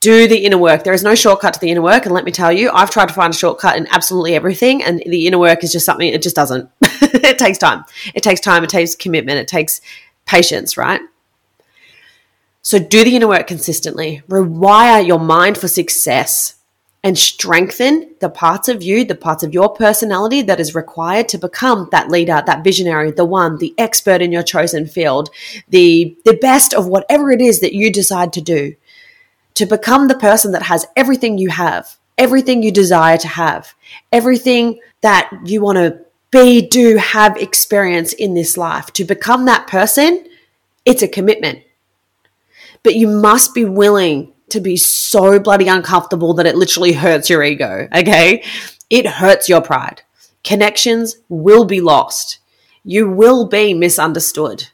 Do 0.00 0.26
the 0.26 0.44
inner 0.44 0.58
work. 0.58 0.82
There 0.82 0.92
is 0.92 1.04
no 1.04 1.14
shortcut 1.14 1.54
to 1.54 1.60
the 1.60 1.70
inner 1.70 1.82
work. 1.82 2.04
And 2.04 2.12
let 2.12 2.24
me 2.24 2.32
tell 2.32 2.50
you, 2.50 2.70
I've 2.70 2.90
tried 2.90 3.06
to 3.08 3.14
find 3.14 3.32
a 3.32 3.36
shortcut 3.36 3.76
in 3.76 3.86
absolutely 3.86 4.34
everything. 4.34 4.82
And 4.82 5.02
the 5.06 5.28
inner 5.28 5.38
work 5.38 5.62
is 5.62 5.70
just 5.70 5.86
something, 5.86 6.08
it 6.08 6.20
just 6.20 6.36
doesn't. 6.36 6.68
it 6.82 7.38
takes 7.38 7.58
time. 7.58 7.84
It 8.12 8.24
takes 8.24 8.40
time. 8.40 8.64
It 8.64 8.70
takes 8.70 8.96
commitment. 8.96 9.38
It 9.38 9.46
takes 9.46 9.80
patience, 10.24 10.76
right? 10.76 11.00
So 12.62 12.80
do 12.80 13.04
the 13.04 13.14
inner 13.14 13.28
work 13.28 13.46
consistently. 13.46 14.24
Rewire 14.28 15.06
your 15.06 15.20
mind 15.20 15.58
for 15.58 15.68
success 15.68 16.56
and 17.06 17.16
strengthen 17.16 18.12
the 18.18 18.28
parts 18.28 18.68
of 18.68 18.82
you, 18.82 19.04
the 19.04 19.14
parts 19.14 19.44
of 19.44 19.54
your 19.54 19.72
personality 19.72 20.42
that 20.42 20.58
is 20.58 20.74
required 20.74 21.28
to 21.28 21.38
become 21.38 21.88
that 21.92 22.10
leader, 22.10 22.42
that 22.44 22.64
visionary, 22.64 23.12
the 23.12 23.24
one, 23.24 23.58
the 23.58 23.72
expert 23.78 24.20
in 24.20 24.32
your 24.32 24.42
chosen 24.42 24.88
field, 24.88 25.30
the, 25.68 26.18
the 26.24 26.36
best 26.38 26.74
of 26.74 26.88
whatever 26.88 27.30
it 27.30 27.40
is 27.40 27.60
that 27.60 27.72
you 27.72 27.92
decide 27.92 28.32
to 28.32 28.40
do. 28.40 28.74
To 29.54 29.66
become 29.66 30.08
the 30.08 30.18
person 30.18 30.50
that 30.50 30.64
has 30.64 30.84
everything 30.96 31.38
you 31.38 31.48
have, 31.50 31.96
everything 32.18 32.64
you 32.64 32.72
desire 32.72 33.18
to 33.18 33.28
have, 33.28 33.72
everything 34.10 34.80
that 35.02 35.30
you 35.44 35.60
want 35.60 35.78
to 35.78 36.00
be, 36.32 36.60
do, 36.60 36.96
have, 36.96 37.36
experience 37.36 38.14
in 38.14 38.34
this 38.34 38.56
life. 38.56 38.92
To 38.94 39.04
become 39.04 39.44
that 39.44 39.68
person, 39.68 40.26
it's 40.84 41.02
a 41.02 41.08
commitment. 41.08 41.62
But 42.82 42.96
you 42.96 43.06
must 43.06 43.54
be 43.54 43.64
willing 43.64 44.32
to 44.50 44.60
be 44.60 44.76
so 44.76 45.38
bloody 45.38 45.68
uncomfortable 45.68 46.34
that 46.34 46.46
it 46.46 46.56
literally 46.56 46.92
hurts 46.92 47.28
your 47.28 47.42
ego, 47.42 47.88
okay? 47.94 48.44
It 48.90 49.06
hurts 49.06 49.48
your 49.48 49.60
pride. 49.60 50.02
Connections 50.44 51.16
will 51.28 51.64
be 51.64 51.80
lost. 51.80 52.38
You 52.84 53.10
will 53.10 53.46
be 53.46 53.74
misunderstood. 53.74 54.68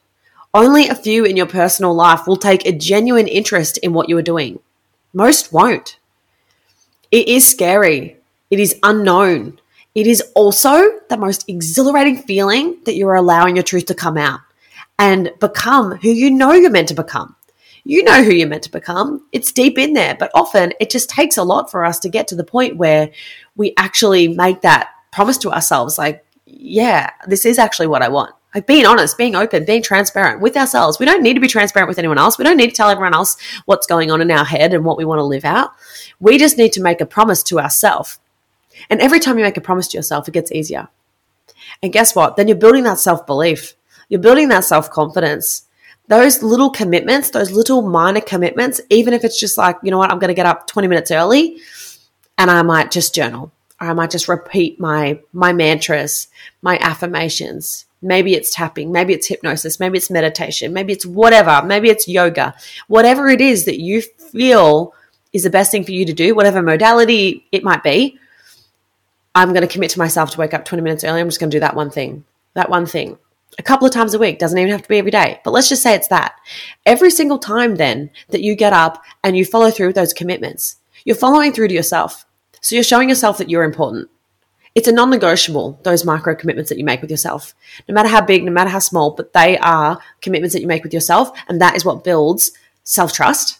Only 0.53 0.87
a 0.87 0.95
few 0.95 1.25
in 1.25 1.35
your 1.35 1.47
personal 1.47 1.95
life 1.95 2.27
will 2.27 2.37
take 2.37 2.65
a 2.65 2.71
genuine 2.71 3.27
interest 3.27 3.77
in 3.79 3.93
what 3.93 4.07
you 4.07 4.17
are 4.19 4.21
doing. 4.23 4.59
Most 5.11 5.51
won't. 5.51 5.97
It 7.09 7.27
is 7.27 7.49
scary. 7.49 8.17
It 8.51 8.59
is 8.59 8.79
unknown. 8.83 9.59
It 9.95 10.05
is 10.05 10.21
also 10.35 10.99
the 11.09 11.17
most 11.17 11.49
exhilarating 11.49 12.17
feeling 12.17 12.77
that 12.85 12.95
you're 12.95 13.15
allowing 13.15 13.55
your 13.55 13.63
truth 13.63 13.87
to 13.87 13.95
come 13.95 14.17
out 14.17 14.41
and 14.99 15.31
become 15.39 15.95
who 15.97 16.09
you 16.09 16.29
know 16.29 16.53
you're 16.53 16.69
meant 16.69 16.89
to 16.89 16.93
become 16.93 17.35
you 17.85 18.03
know 18.03 18.23
who 18.23 18.33
you're 18.33 18.47
meant 18.47 18.63
to 18.63 18.71
become. 18.71 19.25
It's 19.31 19.51
deep 19.51 19.77
in 19.77 19.93
there, 19.93 20.15
but 20.17 20.31
often 20.33 20.73
it 20.79 20.89
just 20.89 21.09
takes 21.09 21.37
a 21.37 21.43
lot 21.43 21.69
for 21.69 21.83
us 21.83 21.99
to 21.99 22.09
get 22.09 22.27
to 22.29 22.35
the 22.35 22.43
point 22.43 22.77
where 22.77 23.11
we 23.55 23.73
actually 23.77 24.29
make 24.29 24.61
that 24.61 24.89
promise 25.11 25.37
to 25.39 25.51
ourselves 25.51 25.97
like, 25.97 26.25
yeah, 26.45 27.09
this 27.27 27.45
is 27.45 27.59
actually 27.59 27.87
what 27.87 28.01
I 28.01 28.07
want. 28.07 28.33
Like 28.55 28.67
being 28.67 28.85
honest, 28.85 29.17
being 29.17 29.35
open, 29.35 29.65
being 29.65 29.81
transparent 29.81 30.39
with 30.39 30.55
ourselves. 30.55 30.99
We 30.99 31.05
don't 31.05 31.23
need 31.23 31.33
to 31.33 31.39
be 31.39 31.47
transparent 31.47 31.89
with 31.89 31.97
anyone 31.97 32.19
else. 32.19 32.37
We 32.37 32.43
don't 32.43 32.57
need 32.57 32.69
to 32.69 32.75
tell 32.75 32.89
everyone 32.89 33.15
else 33.15 33.35
what's 33.65 33.87
going 33.87 34.11
on 34.11 34.21
in 34.21 34.31
our 34.31 34.45
head 34.45 34.73
and 34.73 34.85
what 34.85 34.97
we 34.97 35.05
want 35.05 35.19
to 35.19 35.23
live 35.23 35.43
out. 35.43 35.71
We 36.19 36.37
just 36.37 36.57
need 36.57 36.71
to 36.73 36.81
make 36.81 37.01
a 37.01 37.05
promise 37.05 37.41
to 37.43 37.59
ourselves. 37.59 38.19
And 38.89 39.01
every 39.01 39.19
time 39.19 39.37
you 39.37 39.43
make 39.43 39.57
a 39.57 39.61
promise 39.61 39.87
to 39.89 39.97
yourself, 39.97 40.27
it 40.27 40.33
gets 40.33 40.51
easier. 40.51 40.87
And 41.81 41.91
guess 41.91 42.15
what? 42.15 42.35
Then 42.37 42.47
you're 42.47 42.57
building 42.57 42.83
that 42.83 42.99
self 42.99 43.25
belief. 43.25 43.73
You're 44.07 44.21
building 44.21 44.49
that 44.49 44.65
self 44.65 44.89
confidence 44.89 45.63
those 46.07 46.43
little 46.43 46.69
commitments, 46.69 47.29
those 47.29 47.51
little 47.51 47.81
minor 47.81 48.21
commitments, 48.21 48.81
even 48.89 49.13
if 49.13 49.23
it's 49.23 49.39
just 49.39 49.57
like, 49.57 49.77
you 49.83 49.91
know 49.91 49.97
what, 49.97 50.11
I'm 50.11 50.19
going 50.19 50.29
to 50.29 50.33
get 50.33 50.45
up 50.45 50.67
20 50.67 50.87
minutes 50.87 51.11
early 51.11 51.59
and 52.37 52.51
I 52.51 52.61
might 52.61 52.91
just 52.91 53.15
journal 53.15 53.51
or 53.79 53.87
I 53.87 53.93
might 53.93 54.11
just 54.11 54.27
repeat 54.27 54.79
my 54.79 55.19
my 55.31 55.53
mantras, 55.53 56.27
my 56.61 56.77
affirmations. 56.79 57.85
Maybe 58.01 58.33
it's 58.33 58.53
tapping, 58.53 58.91
maybe 58.91 59.13
it's 59.13 59.27
hypnosis, 59.27 59.79
maybe 59.79 59.97
it's 59.97 60.09
meditation, 60.09 60.73
maybe 60.73 60.91
it's 60.91 61.05
whatever, 61.05 61.61
maybe 61.65 61.89
it's 61.89 62.07
yoga. 62.07 62.53
Whatever 62.87 63.29
it 63.29 63.39
is 63.39 63.63
that 63.65 63.79
you 63.79 64.01
feel 64.01 64.93
is 65.31 65.43
the 65.43 65.49
best 65.49 65.71
thing 65.71 65.85
for 65.85 65.91
you 65.91 66.05
to 66.05 66.13
do, 66.13 66.35
whatever 66.35 66.61
modality 66.61 67.45
it 67.53 67.63
might 67.63 67.81
be, 67.81 68.19
I'm 69.33 69.49
going 69.49 69.61
to 69.61 69.73
commit 69.73 69.91
to 69.91 69.99
myself 69.99 70.31
to 70.31 70.39
wake 70.39 70.53
up 70.53 70.65
20 70.65 70.83
minutes 70.83 71.03
early. 71.05 71.21
I'm 71.21 71.27
just 71.27 71.39
going 71.39 71.49
to 71.49 71.55
do 71.55 71.61
that 71.61 71.75
one 71.75 71.89
thing. 71.89 72.25
That 72.55 72.69
one 72.69 72.85
thing 72.85 73.17
a 73.57 73.63
couple 73.63 73.87
of 73.87 73.93
times 73.93 74.13
a 74.13 74.19
week, 74.19 74.39
doesn't 74.39 74.57
even 74.57 74.71
have 74.71 74.83
to 74.83 74.89
be 74.89 74.97
every 74.97 75.11
day, 75.11 75.39
but 75.43 75.51
let's 75.51 75.69
just 75.69 75.83
say 75.83 75.93
it's 75.93 76.07
that. 76.07 76.35
Every 76.85 77.09
single 77.09 77.39
time 77.39 77.75
then 77.75 78.09
that 78.29 78.41
you 78.41 78.55
get 78.55 78.73
up 78.73 79.03
and 79.23 79.37
you 79.37 79.45
follow 79.45 79.69
through 79.71 79.87
with 79.87 79.95
those 79.95 80.13
commitments, 80.13 80.77
you're 81.05 81.15
following 81.15 81.51
through 81.51 81.67
to 81.67 81.73
yourself. 81.73 82.25
So 82.61 82.75
you're 82.75 82.83
showing 82.83 83.09
yourself 83.09 83.37
that 83.37 83.49
you're 83.49 83.63
important. 83.63 84.09
It's 84.75 84.87
a 84.87 84.91
non 84.91 85.09
negotiable, 85.09 85.79
those 85.83 86.05
micro 86.05 86.35
commitments 86.35 86.69
that 86.69 86.79
you 86.79 86.85
make 86.85 87.01
with 87.01 87.11
yourself. 87.11 87.53
No 87.87 87.93
matter 87.93 88.09
how 88.09 88.21
big, 88.21 88.43
no 88.43 88.51
matter 88.51 88.69
how 88.69 88.79
small, 88.79 89.11
but 89.11 89.33
they 89.33 89.57
are 89.59 89.99
commitments 90.21 90.53
that 90.53 90.61
you 90.61 90.67
make 90.67 90.83
with 90.83 90.93
yourself. 90.93 91.31
And 91.47 91.61
that 91.61 91.75
is 91.75 91.85
what 91.85 92.03
builds 92.03 92.51
self 92.83 93.13
trust 93.13 93.59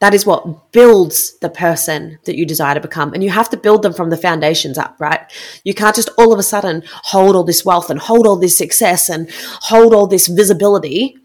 that 0.00 0.14
is 0.14 0.26
what 0.26 0.72
builds 0.72 1.38
the 1.38 1.50
person 1.50 2.18
that 2.24 2.36
you 2.36 2.46
desire 2.46 2.74
to 2.74 2.80
become. 2.80 3.12
And 3.12 3.22
you 3.22 3.30
have 3.30 3.50
to 3.50 3.56
build 3.56 3.82
them 3.82 3.92
from 3.92 4.08
the 4.10 4.16
foundations 4.16 4.78
up, 4.78 4.96
right? 4.98 5.20
You 5.62 5.74
can't 5.74 5.94
just 5.94 6.08
all 6.16 6.32
of 6.32 6.38
a 6.38 6.42
sudden 6.42 6.82
hold 6.86 7.36
all 7.36 7.44
this 7.44 7.64
wealth 7.64 7.90
and 7.90 8.00
hold 8.00 8.26
all 8.26 8.36
this 8.36 8.56
success 8.56 9.10
and 9.10 9.30
hold 9.30 9.94
all 9.94 10.06
this 10.06 10.26
visibility 10.26 11.16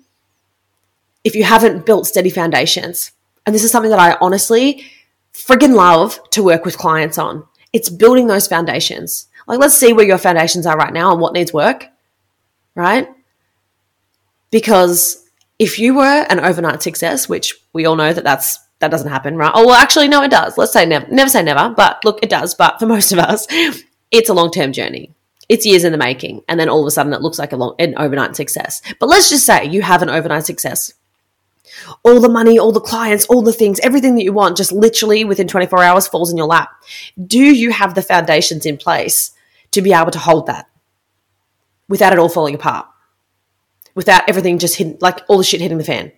if 1.24 1.36
you 1.36 1.46
haven't 1.46 1.86
built 1.86 2.06
steady 2.06 2.30
foundations. 2.30 3.12
And 3.46 3.56
this 3.56 3.64
is 3.64 3.72
something 3.72 3.92
that 3.92 4.00
I 4.00 4.18
honestly 4.20 4.86
friggin' 5.34 5.74
love 5.74 6.20
to 6.32 6.44
work 6.44 6.66
with 6.66 6.78
clients 6.78 7.18
on. 7.18 7.46
It's 7.72 7.90
building 7.90 8.28
those 8.28 8.48
foundations. 8.48 9.28
Like, 9.48 9.60
let's 9.60 9.78
see 9.78 9.94
where 9.94 10.06
your 10.06 10.18
foundations 10.18 10.66
are 10.66 10.78
right 10.78 10.94
now 10.94 11.12
and 11.12 11.22
what 11.22 11.34
needs 11.34 11.54
work, 11.54 11.88
right? 12.74 13.08
Because 14.52 15.26
if 15.60 15.80
you 15.80 15.96
were 15.96 16.26
an 16.30 16.40
overnight 16.40 16.84
success, 16.84 17.30
which 17.30 17.54
we 17.72 17.86
all 17.86 17.96
know 17.96 18.12
that 18.12 18.24
that's 18.24 18.60
that 18.80 18.92
doesn't 18.92 19.10
happen, 19.10 19.38
right? 19.38 19.52
Oh, 19.54 19.68
well, 19.68 19.76
actually, 19.76 20.08
no, 20.08 20.22
it 20.22 20.32
does. 20.32 20.58
Let's 20.58 20.74
say 20.74 20.86
never, 20.86 21.08
never 21.08 21.30
say 21.30 21.42
never, 21.42 21.74
but 21.76 22.04
look, 22.04 22.20
it 22.22 22.30
does. 22.30 22.54
But 22.54 22.80
for 22.80 22.86
most 22.96 23.12
of 23.12 23.20
us, 23.20 23.48
it's 24.12 24.30
a 24.30 24.34
long 24.34 24.52
term 24.52 24.74
journey. 24.74 25.14
It's 25.48 25.66
years 25.66 25.84
in 25.84 25.92
the 25.92 25.98
making. 25.98 26.42
And 26.48 26.60
then 26.60 26.70
all 26.70 26.82
of 26.82 26.88
a 26.88 26.92
sudden 26.92 27.14
it 27.14 27.22
looks 27.22 27.38
like 27.38 27.52
a 27.52 27.58
long, 27.58 27.76
an 27.80 27.94
overnight 27.98 28.36
success. 28.36 28.82
But 29.00 29.10
let's 29.10 29.30
just 29.30 29.46
say 29.46 29.66
you 29.66 29.82
have 29.82 30.02
an 30.02 30.10
overnight 30.10 30.46
success. 30.46 30.94
All 32.04 32.20
the 32.20 32.30
money, 32.30 32.58
all 32.58 32.72
the 32.72 32.80
clients, 32.80 33.26
all 33.26 33.42
the 33.42 33.54
things, 33.54 33.80
everything 33.82 34.16
that 34.16 34.24
you 34.24 34.34
want 34.34 34.58
just 34.58 34.72
literally 34.72 35.24
within 35.24 35.48
24 35.48 35.84
hours 35.84 36.08
falls 36.08 36.32
in 36.32 36.38
your 36.38 36.48
lap. 36.48 36.70
Do 37.24 37.40
you 37.40 37.72
have 37.72 37.94
the 37.94 38.02
foundations 38.02 38.66
in 38.66 38.78
place 38.78 39.32
to 39.72 39.82
be 39.82 39.94
able 39.94 40.12
to 40.12 40.20
hold 40.20 40.48
that 40.48 40.70
without 41.88 42.14
it 42.14 42.20
all 42.20 42.30
falling 42.30 42.56
apart? 42.56 42.88
Without 43.94 44.28
everything 44.28 44.58
just 44.58 44.78
hitting, 44.78 44.98
like 45.00 45.22
all 45.28 45.38
the 45.38 45.44
shit 45.44 45.62
hitting 45.62 45.78
the 45.78 45.84
fan? 45.84 46.12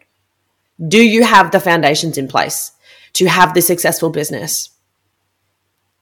Do 0.85 1.01
you 1.01 1.23
have 1.23 1.51
the 1.51 1.59
foundations 1.59 2.17
in 2.17 2.27
place 2.27 2.71
to 3.13 3.25
have 3.27 3.53
the 3.53 3.61
successful 3.61 4.09
business 4.09 4.69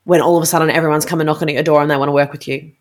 when 0.04 0.22
all 0.22 0.38
of 0.38 0.44
a 0.44 0.46
sudden 0.46 0.70
everyone's 0.70 1.06
coming 1.06 1.26
knocking 1.26 1.50
at 1.50 1.54
your 1.54 1.64
door 1.64 1.82
and 1.82 1.90
they 1.90 1.98
want 1.98 2.10
to 2.10 2.14
work 2.14 2.32
with 2.32 2.48
you? 2.48 2.74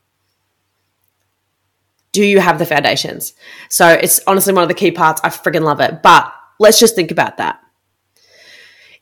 Do 2.13 2.25
you 2.25 2.41
have 2.41 2.59
the 2.59 2.67
foundations? 2.67 3.35
So 3.69 3.89
it's 3.89 4.21
honestly 4.27 4.53
one 4.53 4.63
of 4.63 4.69
the 4.69 4.75
key 4.75 4.91
parts. 4.91 5.21
I 5.25 5.31
freaking 5.31 5.63
love 5.63 5.81
it. 5.81 6.03
But 6.03 6.33
let's 6.61 6.79
just 6.79 6.95
think 6.95 7.11
about 7.11 7.39
that. 7.39 7.61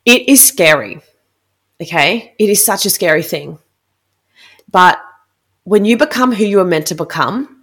It 0.05 0.29
is 0.29 0.43
scary. 0.43 1.01
Okay. 1.81 2.35
It 2.39 2.49
is 2.49 2.65
such 2.65 2.87
a 2.87 2.91
scary 2.91 3.23
thing. 3.23 3.59
But 4.71 4.99
when 5.65 5.85
you 5.85 5.97
become 5.97 6.33
who 6.33 6.45
you 6.45 6.61
are 6.61 6.65
meant 6.65 6.87
to 6.87 6.95
become, 6.95 7.62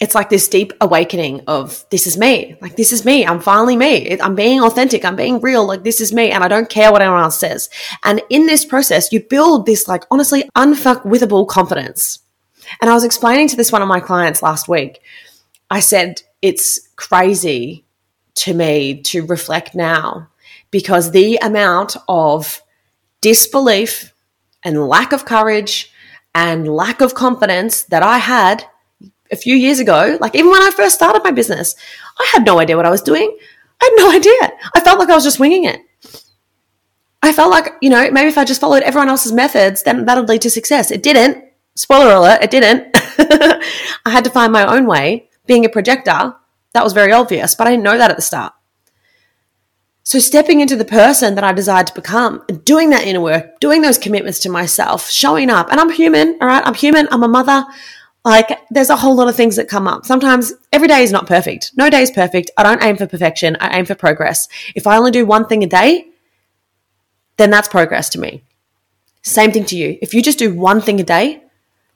it's 0.00 0.14
like 0.14 0.28
this 0.28 0.48
deep 0.48 0.72
awakening 0.80 1.42
of 1.46 1.84
this 1.90 2.06
is 2.06 2.18
me. 2.18 2.56
Like, 2.60 2.76
this 2.76 2.92
is 2.92 3.04
me. 3.04 3.26
I'm 3.26 3.40
finally 3.40 3.76
me. 3.76 4.18
I'm 4.20 4.34
being 4.34 4.62
authentic. 4.62 5.04
I'm 5.04 5.16
being 5.16 5.40
real. 5.40 5.66
Like, 5.66 5.84
this 5.84 6.00
is 6.00 6.12
me. 6.12 6.30
And 6.30 6.44
I 6.44 6.48
don't 6.48 6.68
care 6.68 6.92
what 6.92 7.00
anyone 7.00 7.22
else 7.22 7.40
says. 7.40 7.70
And 8.04 8.20
in 8.28 8.46
this 8.46 8.64
process, 8.64 9.10
you 9.10 9.20
build 9.20 9.64
this, 9.64 9.88
like, 9.88 10.04
honestly, 10.10 10.48
unfuckwithable 10.54 11.48
confidence. 11.48 12.18
And 12.80 12.90
I 12.90 12.94
was 12.94 13.04
explaining 13.04 13.48
to 13.48 13.56
this 13.56 13.72
one 13.72 13.82
of 13.82 13.88
my 13.88 14.00
clients 14.00 14.42
last 14.42 14.68
week. 14.68 15.00
I 15.70 15.80
said, 15.80 16.22
it's 16.42 16.88
crazy 16.96 17.84
to 18.34 18.52
me 18.52 19.00
to 19.02 19.24
reflect 19.24 19.74
now 19.74 20.28
because 20.70 21.10
the 21.10 21.38
amount 21.42 21.96
of 22.06 22.62
disbelief 23.22 24.12
and 24.62 24.86
lack 24.86 25.12
of 25.12 25.24
courage 25.24 25.90
and 26.34 26.68
lack 26.68 27.00
of 27.00 27.14
confidence 27.14 27.84
that 27.84 28.02
I 28.02 28.18
had 28.18 28.64
a 29.30 29.36
few 29.36 29.56
years 29.56 29.80
ago, 29.80 30.18
like 30.20 30.34
even 30.34 30.50
when 30.50 30.62
I 30.62 30.70
first 30.70 30.94
started 30.94 31.22
my 31.24 31.30
business, 31.30 31.74
I 32.18 32.28
had 32.32 32.44
no 32.44 32.58
idea 32.60 32.76
what 32.76 32.86
I 32.86 32.90
was 32.90 33.02
doing. 33.02 33.36
I 33.80 33.84
had 33.84 34.04
no 34.04 34.10
idea. 34.16 34.58
I 34.74 34.80
felt 34.80 34.98
like 34.98 35.10
I 35.10 35.14
was 35.14 35.24
just 35.24 35.40
winging 35.40 35.64
it. 35.64 35.80
I 37.22 37.32
felt 37.32 37.50
like, 37.50 37.74
you 37.80 37.90
know, 37.90 38.08
maybe 38.10 38.28
if 38.28 38.38
I 38.38 38.44
just 38.44 38.60
followed 38.60 38.82
everyone 38.82 39.08
else's 39.08 39.32
methods, 39.32 39.82
then 39.82 40.04
that'll 40.04 40.24
lead 40.24 40.42
to 40.42 40.50
success. 40.50 40.90
It 40.90 41.02
didn't. 41.02 41.44
Spoiler 41.74 42.14
alert, 42.14 42.42
it 42.42 42.50
didn't. 42.50 42.88
I 42.94 44.10
had 44.10 44.24
to 44.24 44.30
find 44.30 44.52
my 44.52 44.64
own 44.64 44.86
way. 44.86 45.28
Being 45.46 45.64
a 45.64 45.68
projector, 45.68 46.34
that 46.72 46.84
was 46.84 46.92
very 46.92 47.12
obvious, 47.12 47.54
but 47.54 47.66
I 47.66 47.70
didn't 47.70 47.84
know 47.84 47.98
that 47.98 48.10
at 48.10 48.16
the 48.16 48.22
start. 48.22 48.52
So 50.06 50.20
stepping 50.20 50.60
into 50.60 50.76
the 50.76 50.84
person 50.84 51.34
that 51.34 51.42
I 51.42 51.52
desired 51.52 51.88
to 51.88 51.94
become, 51.94 52.44
doing 52.62 52.90
that 52.90 53.04
inner 53.04 53.20
work, 53.20 53.58
doing 53.58 53.82
those 53.82 53.98
commitments 53.98 54.38
to 54.40 54.48
myself, 54.48 55.10
showing 55.10 55.50
up, 55.50 55.72
and 55.72 55.80
I'm 55.80 55.90
human, 55.90 56.38
all 56.40 56.46
right? 56.46 56.62
I'm 56.64 56.74
human. 56.74 57.08
I'm 57.10 57.24
a 57.24 57.28
mother. 57.28 57.64
Like 58.26 58.58
there's 58.70 58.90
a 58.90 58.96
whole 58.96 59.14
lot 59.14 59.28
of 59.28 59.36
things 59.36 59.54
that 59.54 59.68
come 59.68 59.86
up. 59.86 60.04
Sometimes 60.04 60.52
every 60.72 60.88
day 60.88 61.04
is 61.04 61.12
not 61.12 61.28
perfect. 61.28 61.70
No 61.76 61.88
day 61.88 62.02
is 62.02 62.10
perfect. 62.10 62.50
I 62.56 62.64
don't 62.64 62.82
aim 62.82 62.96
for 62.96 63.06
perfection. 63.06 63.56
I 63.60 63.78
aim 63.78 63.84
for 63.84 63.94
progress. 63.94 64.48
If 64.74 64.88
I 64.88 64.96
only 64.96 65.12
do 65.12 65.24
one 65.24 65.46
thing 65.46 65.62
a 65.62 65.68
day, 65.68 66.08
then 67.36 67.50
that's 67.50 67.68
progress 67.68 68.08
to 68.10 68.20
me. 68.20 68.42
Same 69.22 69.52
thing 69.52 69.64
to 69.66 69.76
you. 69.76 69.96
If 70.02 70.12
you 70.12 70.22
just 70.22 70.40
do 70.40 70.52
one 70.52 70.80
thing 70.80 70.98
a 70.98 71.04
day, 71.04 71.44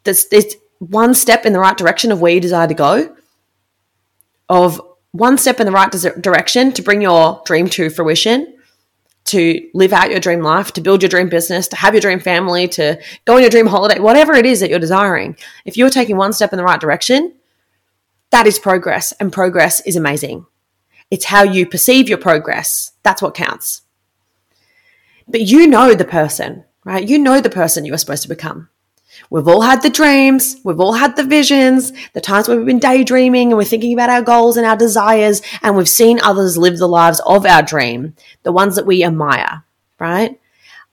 that's, 0.04 0.26
that's 0.26 0.54
one 0.78 1.14
step 1.14 1.46
in 1.46 1.52
the 1.52 1.58
right 1.58 1.76
direction 1.76 2.12
of 2.12 2.20
where 2.20 2.32
you 2.32 2.40
desire 2.40 2.68
to 2.68 2.74
go, 2.74 3.16
of 4.48 4.80
one 5.10 5.36
step 5.36 5.58
in 5.58 5.66
the 5.66 5.72
right 5.72 5.90
direction 6.20 6.70
to 6.72 6.82
bring 6.82 7.02
your 7.02 7.42
dream 7.44 7.68
to 7.70 7.90
fruition, 7.90 8.54
to 9.26 9.68
live 9.74 9.92
out 9.92 10.10
your 10.10 10.20
dream 10.20 10.40
life, 10.40 10.72
to 10.72 10.80
build 10.80 11.02
your 11.02 11.08
dream 11.08 11.28
business, 11.28 11.68
to 11.68 11.76
have 11.76 11.94
your 11.94 12.00
dream 12.00 12.20
family, 12.20 12.66
to 12.68 12.98
go 13.24 13.36
on 13.36 13.42
your 13.42 13.50
dream 13.50 13.66
holiday, 13.66 14.00
whatever 14.00 14.34
it 14.34 14.46
is 14.46 14.60
that 14.60 14.70
you're 14.70 14.78
desiring, 14.78 15.36
if 15.64 15.76
you're 15.76 15.90
taking 15.90 16.16
one 16.16 16.32
step 16.32 16.52
in 16.52 16.56
the 16.56 16.64
right 16.64 16.80
direction, 16.80 17.34
that 18.30 18.46
is 18.46 18.58
progress. 18.58 19.12
And 19.12 19.32
progress 19.32 19.80
is 19.86 19.96
amazing. 19.96 20.46
It's 21.10 21.26
how 21.26 21.42
you 21.42 21.66
perceive 21.66 22.08
your 22.08 22.18
progress. 22.18 22.92
That's 23.02 23.22
what 23.22 23.34
counts. 23.34 23.82
But 25.28 25.42
you 25.42 25.66
know 25.66 25.94
the 25.94 26.04
person, 26.04 26.64
right? 26.84 27.06
You 27.06 27.18
know 27.18 27.40
the 27.40 27.50
person 27.50 27.84
you 27.84 27.94
are 27.94 27.98
supposed 27.98 28.22
to 28.22 28.28
become. 28.28 28.68
We've 29.28 29.46
all 29.46 29.60
had 29.60 29.82
the 29.82 29.90
dreams, 29.90 30.56
we've 30.64 30.80
all 30.80 30.94
had 30.94 31.16
the 31.16 31.24
visions, 31.24 31.92
the 32.14 32.20
times 32.20 32.48
where 32.48 32.56
we've 32.56 32.66
been 32.66 32.78
daydreaming 32.78 33.50
and 33.50 33.58
we're 33.58 33.64
thinking 33.64 33.92
about 33.92 34.10
our 34.10 34.22
goals 34.22 34.56
and 34.56 34.66
our 34.66 34.76
desires, 34.76 35.42
and 35.62 35.76
we've 35.76 35.88
seen 35.88 36.20
others 36.20 36.56
live 36.56 36.78
the 36.78 36.88
lives 36.88 37.20
of 37.26 37.44
our 37.44 37.62
dream, 37.62 38.14
the 38.42 38.52
ones 38.52 38.76
that 38.76 38.86
we 38.86 39.04
admire, 39.04 39.64
right? 39.98 40.40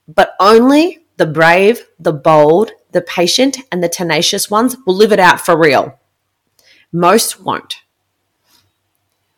But 0.08 0.36
only 0.40 1.06
the 1.18 1.26
brave, 1.26 1.88
the 2.00 2.14
bold, 2.14 2.72
the 2.92 3.02
patient, 3.02 3.58
and 3.72 3.84
the 3.84 3.90
tenacious 3.90 4.50
ones 4.52 4.76
will 4.86 4.96
live 4.96 5.12
it 5.12 5.20
out 5.20 5.42
for 5.42 5.58
real. 5.58 6.00
Most 6.92 7.42
won't. 7.42 7.82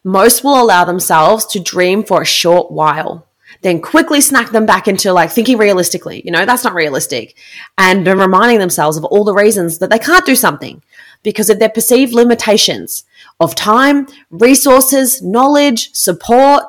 Most 0.03 0.43
will 0.43 0.61
allow 0.61 0.85
themselves 0.85 1.45
to 1.47 1.59
dream 1.59 2.03
for 2.03 2.21
a 2.21 2.25
short 2.25 2.71
while 2.71 3.28
then 3.61 3.81
quickly 3.81 4.21
snack 4.21 4.51
them 4.51 4.65
back 4.65 4.87
into 4.87 5.11
like 5.11 5.31
thinking 5.31 5.57
realistically. 5.57 6.21
You 6.23 6.31
know, 6.31 6.45
that's 6.45 6.63
not 6.63 6.73
realistic. 6.73 7.35
And 7.77 8.05
then 8.05 8.17
reminding 8.17 8.59
themselves 8.59 8.97
of 8.97 9.03
all 9.05 9.23
the 9.23 9.33
reasons 9.33 9.79
that 9.79 9.89
they 9.89 9.99
can't 9.99 10.25
do 10.25 10.35
something 10.35 10.81
because 11.23 11.49
of 11.49 11.59
their 11.59 11.69
perceived 11.69 12.13
limitations 12.13 13.03
of 13.39 13.55
time, 13.55 14.07
resources, 14.29 15.21
knowledge, 15.21 15.93
support. 15.93 16.63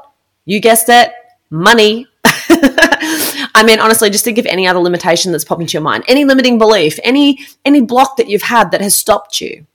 You 0.45 0.61
guessed 0.61 0.89
it, 0.89 1.13
money. 1.51 2.07
I 2.25 3.63
mean, 3.65 3.81
honestly, 3.81 4.11
just 4.11 4.25
think 4.25 4.39
of 4.39 4.47
any 4.47 4.67
other 4.67 4.81
limitation 4.81 5.33
that's 5.33 5.45
popping 5.45 5.67
to 5.67 5.73
your 5.73 5.83
mind, 5.83 6.05
any 6.09 6.25
limiting 6.25 6.59
belief, 6.59 6.99
any 7.05 7.47
any 7.65 7.81
block 7.81 8.17
that 8.17 8.29
you've 8.29 8.43
had 8.43 8.71
that 8.71 8.81
has 8.81 8.95
stopped 8.95 9.41
you. 9.41 9.67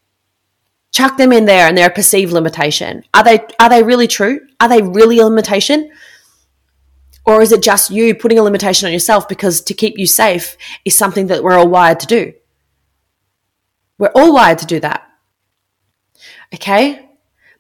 Chuck 0.92 1.18
them 1.18 1.34
in 1.34 1.46
there 1.46 1.68
and 1.68 1.78
they're 1.78 1.90
a 1.90 1.94
perceived 1.94 2.32
limitation. 2.32 3.04
Are 3.14 3.24
they 3.24 3.46
are 3.60 3.70
they 3.70 3.84
really 3.84 4.08
true? 4.08 4.40
Are 4.60 4.70
they 4.70 4.82
really 4.82 5.20
a 5.20 5.26
limitation? 5.26 5.92
Or 7.26 7.42
is 7.42 7.52
it 7.52 7.64
just 7.64 7.92
you 7.92 8.14
putting 8.14 8.38
a 8.38 8.44
limitation 8.44 8.86
on 8.86 8.94
yourself 8.94 9.28
because 9.28 9.62
to 9.62 9.74
keep 9.74 9.98
you 9.98 10.06
safe 10.06 10.58
is 10.86 10.96
something 10.96 11.28
that 11.28 11.44
we're 11.44 11.58
all 11.58 11.68
wired 11.68 12.00
to 12.02 12.08
do? 12.08 12.34
We're 13.98 14.12
all 14.14 14.34
wired 14.34 14.60
to 14.60 14.66
do 14.66 14.80
that. 14.82 15.08
Okay? 16.54 17.10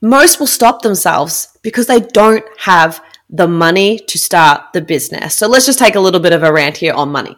Most 0.01 0.39
will 0.39 0.47
stop 0.47 0.81
themselves 0.81 1.57
because 1.63 1.87
they 1.87 1.99
don't 1.99 2.45
have 2.59 3.01
the 3.29 3.47
money 3.47 3.97
to 3.97 4.17
start 4.17 4.73
the 4.73 4.81
business. 4.81 5.35
So 5.35 5.47
let's 5.47 5.65
just 5.65 5.79
take 5.79 5.95
a 5.95 5.99
little 5.99 6.19
bit 6.19 6.33
of 6.33 6.43
a 6.43 6.53
rant 6.53 6.77
here 6.77 6.93
on 6.93 7.11
money. 7.11 7.35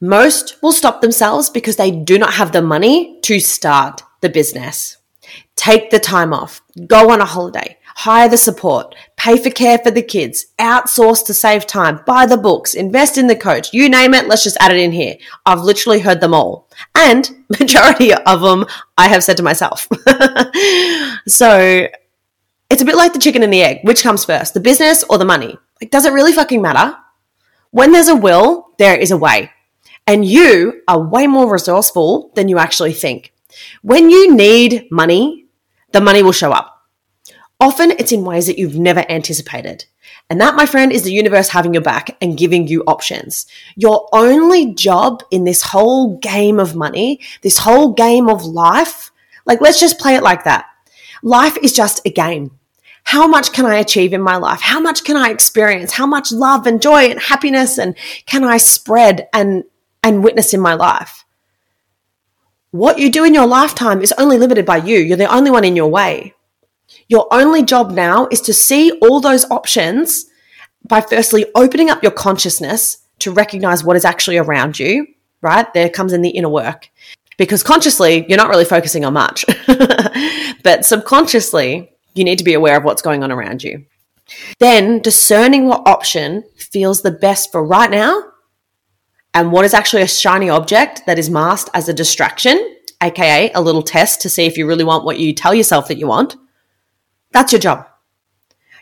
Most 0.00 0.60
will 0.62 0.72
stop 0.72 1.00
themselves 1.00 1.50
because 1.50 1.76
they 1.76 1.90
do 1.90 2.18
not 2.18 2.34
have 2.34 2.52
the 2.52 2.62
money 2.62 3.20
to 3.20 3.38
start 3.38 4.02
the 4.20 4.28
business. 4.28 4.96
Take 5.54 5.90
the 5.90 6.00
time 6.00 6.32
off, 6.32 6.62
go 6.86 7.10
on 7.10 7.20
a 7.20 7.24
holiday, 7.24 7.76
hire 7.94 8.28
the 8.28 8.36
support, 8.36 8.94
pay 9.16 9.36
for 9.36 9.50
care 9.50 9.78
for 9.78 9.90
the 9.90 10.02
kids, 10.02 10.46
outsource 10.58 11.24
to 11.26 11.34
save 11.34 11.66
time, 11.66 12.00
buy 12.06 12.26
the 12.26 12.36
books, 12.36 12.74
invest 12.74 13.18
in 13.18 13.26
the 13.26 13.36
coach, 13.36 13.72
you 13.72 13.88
name 13.88 14.14
it, 14.14 14.28
let's 14.28 14.44
just 14.44 14.56
add 14.60 14.72
it 14.72 14.78
in 14.78 14.92
here. 14.92 15.16
I've 15.46 15.60
literally 15.60 16.00
heard 16.00 16.20
them 16.20 16.34
all. 16.34 16.68
And 16.94 17.44
majority 17.60 18.14
of 18.14 18.40
them 18.40 18.66
I 18.96 19.08
have 19.08 19.24
said 19.24 19.36
to 19.38 19.42
myself. 19.42 19.88
so 21.26 21.86
it's 22.70 22.82
a 22.82 22.86
bit 22.86 22.96
like 22.96 23.12
the 23.12 23.18
chicken 23.18 23.42
and 23.42 23.52
the 23.52 23.62
egg. 23.62 23.80
Which 23.82 24.02
comes 24.02 24.24
first, 24.24 24.54
the 24.54 24.60
business 24.60 25.04
or 25.10 25.18
the 25.18 25.24
money? 25.24 25.58
Like, 25.80 25.90
does 25.90 26.06
it 26.06 26.12
really 26.12 26.32
fucking 26.32 26.62
matter? 26.62 26.96
When 27.70 27.92
there's 27.92 28.08
a 28.08 28.16
will, 28.16 28.68
there 28.78 28.96
is 28.96 29.10
a 29.10 29.16
way. 29.16 29.50
And 30.06 30.24
you 30.24 30.82
are 30.88 31.00
way 31.00 31.26
more 31.26 31.52
resourceful 31.52 32.32
than 32.34 32.48
you 32.48 32.58
actually 32.58 32.92
think. 32.92 33.32
When 33.82 34.10
you 34.10 34.34
need 34.34 34.88
money, 34.90 35.46
the 35.92 36.00
money 36.00 36.22
will 36.22 36.32
show 36.32 36.52
up. 36.52 36.71
Often 37.62 37.92
it's 37.92 38.10
in 38.10 38.24
ways 38.24 38.48
that 38.48 38.58
you've 38.58 38.76
never 38.76 39.08
anticipated. 39.08 39.84
And 40.28 40.40
that, 40.40 40.56
my 40.56 40.66
friend, 40.66 40.90
is 40.90 41.04
the 41.04 41.12
universe 41.12 41.48
having 41.48 41.72
your 41.72 41.82
back 41.82 42.16
and 42.20 42.36
giving 42.36 42.66
you 42.66 42.82
options. 42.88 43.46
Your 43.76 44.08
only 44.12 44.74
job 44.74 45.22
in 45.30 45.44
this 45.44 45.62
whole 45.62 46.18
game 46.18 46.58
of 46.58 46.74
money, 46.74 47.20
this 47.42 47.58
whole 47.58 47.92
game 47.92 48.28
of 48.28 48.44
life, 48.44 49.12
like 49.46 49.60
let's 49.60 49.78
just 49.78 50.00
play 50.00 50.16
it 50.16 50.24
like 50.24 50.42
that. 50.42 50.66
Life 51.22 51.56
is 51.62 51.72
just 51.72 52.04
a 52.04 52.10
game. 52.10 52.50
How 53.04 53.28
much 53.28 53.52
can 53.52 53.64
I 53.64 53.76
achieve 53.76 54.12
in 54.12 54.22
my 54.22 54.38
life? 54.38 54.60
How 54.60 54.80
much 54.80 55.04
can 55.04 55.16
I 55.16 55.30
experience? 55.30 55.92
How 55.92 56.06
much 56.06 56.32
love 56.32 56.66
and 56.66 56.82
joy 56.82 57.04
and 57.04 57.20
happiness 57.20 57.78
and 57.78 57.94
can 58.26 58.42
I 58.42 58.56
spread 58.56 59.28
and, 59.32 59.62
and 60.02 60.24
witness 60.24 60.52
in 60.52 60.60
my 60.60 60.74
life? 60.74 61.24
What 62.72 62.98
you 62.98 63.08
do 63.08 63.22
in 63.22 63.34
your 63.34 63.46
lifetime 63.46 64.02
is 64.02 64.12
only 64.18 64.36
limited 64.36 64.66
by 64.66 64.78
you. 64.78 64.98
You're 64.98 65.16
the 65.16 65.32
only 65.32 65.52
one 65.52 65.62
in 65.62 65.76
your 65.76 65.86
way. 65.88 66.34
Your 67.08 67.26
only 67.32 67.62
job 67.62 67.90
now 67.90 68.28
is 68.30 68.40
to 68.42 68.54
see 68.54 68.92
all 69.02 69.20
those 69.20 69.50
options 69.50 70.26
by 70.88 71.00
firstly 71.00 71.46
opening 71.54 71.90
up 71.90 72.02
your 72.02 72.12
consciousness 72.12 72.98
to 73.20 73.32
recognize 73.32 73.84
what 73.84 73.96
is 73.96 74.04
actually 74.04 74.38
around 74.38 74.78
you, 74.78 75.06
right? 75.40 75.72
There 75.74 75.88
comes 75.88 76.12
in 76.12 76.22
the 76.22 76.30
inner 76.30 76.48
work. 76.48 76.88
Because 77.38 77.62
consciously, 77.62 78.26
you're 78.28 78.36
not 78.36 78.50
really 78.50 78.64
focusing 78.64 79.04
on 79.04 79.14
much. 79.14 79.44
but 80.62 80.84
subconsciously, 80.84 81.92
you 82.14 82.24
need 82.24 82.38
to 82.38 82.44
be 82.44 82.54
aware 82.54 82.76
of 82.76 82.84
what's 82.84 83.02
going 83.02 83.22
on 83.22 83.32
around 83.32 83.62
you. 83.62 83.86
Then 84.58 85.00
discerning 85.00 85.66
what 85.66 85.86
option 85.86 86.44
feels 86.56 87.02
the 87.02 87.10
best 87.10 87.50
for 87.50 87.64
right 87.64 87.90
now 87.90 88.22
and 89.34 89.50
what 89.50 89.64
is 89.64 89.74
actually 89.74 90.02
a 90.02 90.08
shiny 90.08 90.50
object 90.50 91.02
that 91.06 91.18
is 91.18 91.30
masked 91.30 91.70
as 91.74 91.88
a 91.88 91.94
distraction, 91.94 92.76
aka 93.02 93.50
a 93.52 93.62
little 93.62 93.82
test 93.82 94.20
to 94.22 94.28
see 94.28 94.46
if 94.46 94.56
you 94.56 94.66
really 94.66 94.84
want 94.84 95.04
what 95.04 95.18
you 95.18 95.32
tell 95.32 95.54
yourself 95.54 95.88
that 95.88 95.98
you 95.98 96.06
want, 96.06 96.36
that's 97.32 97.52
your 97.52 97.60
job. 97.60 97.88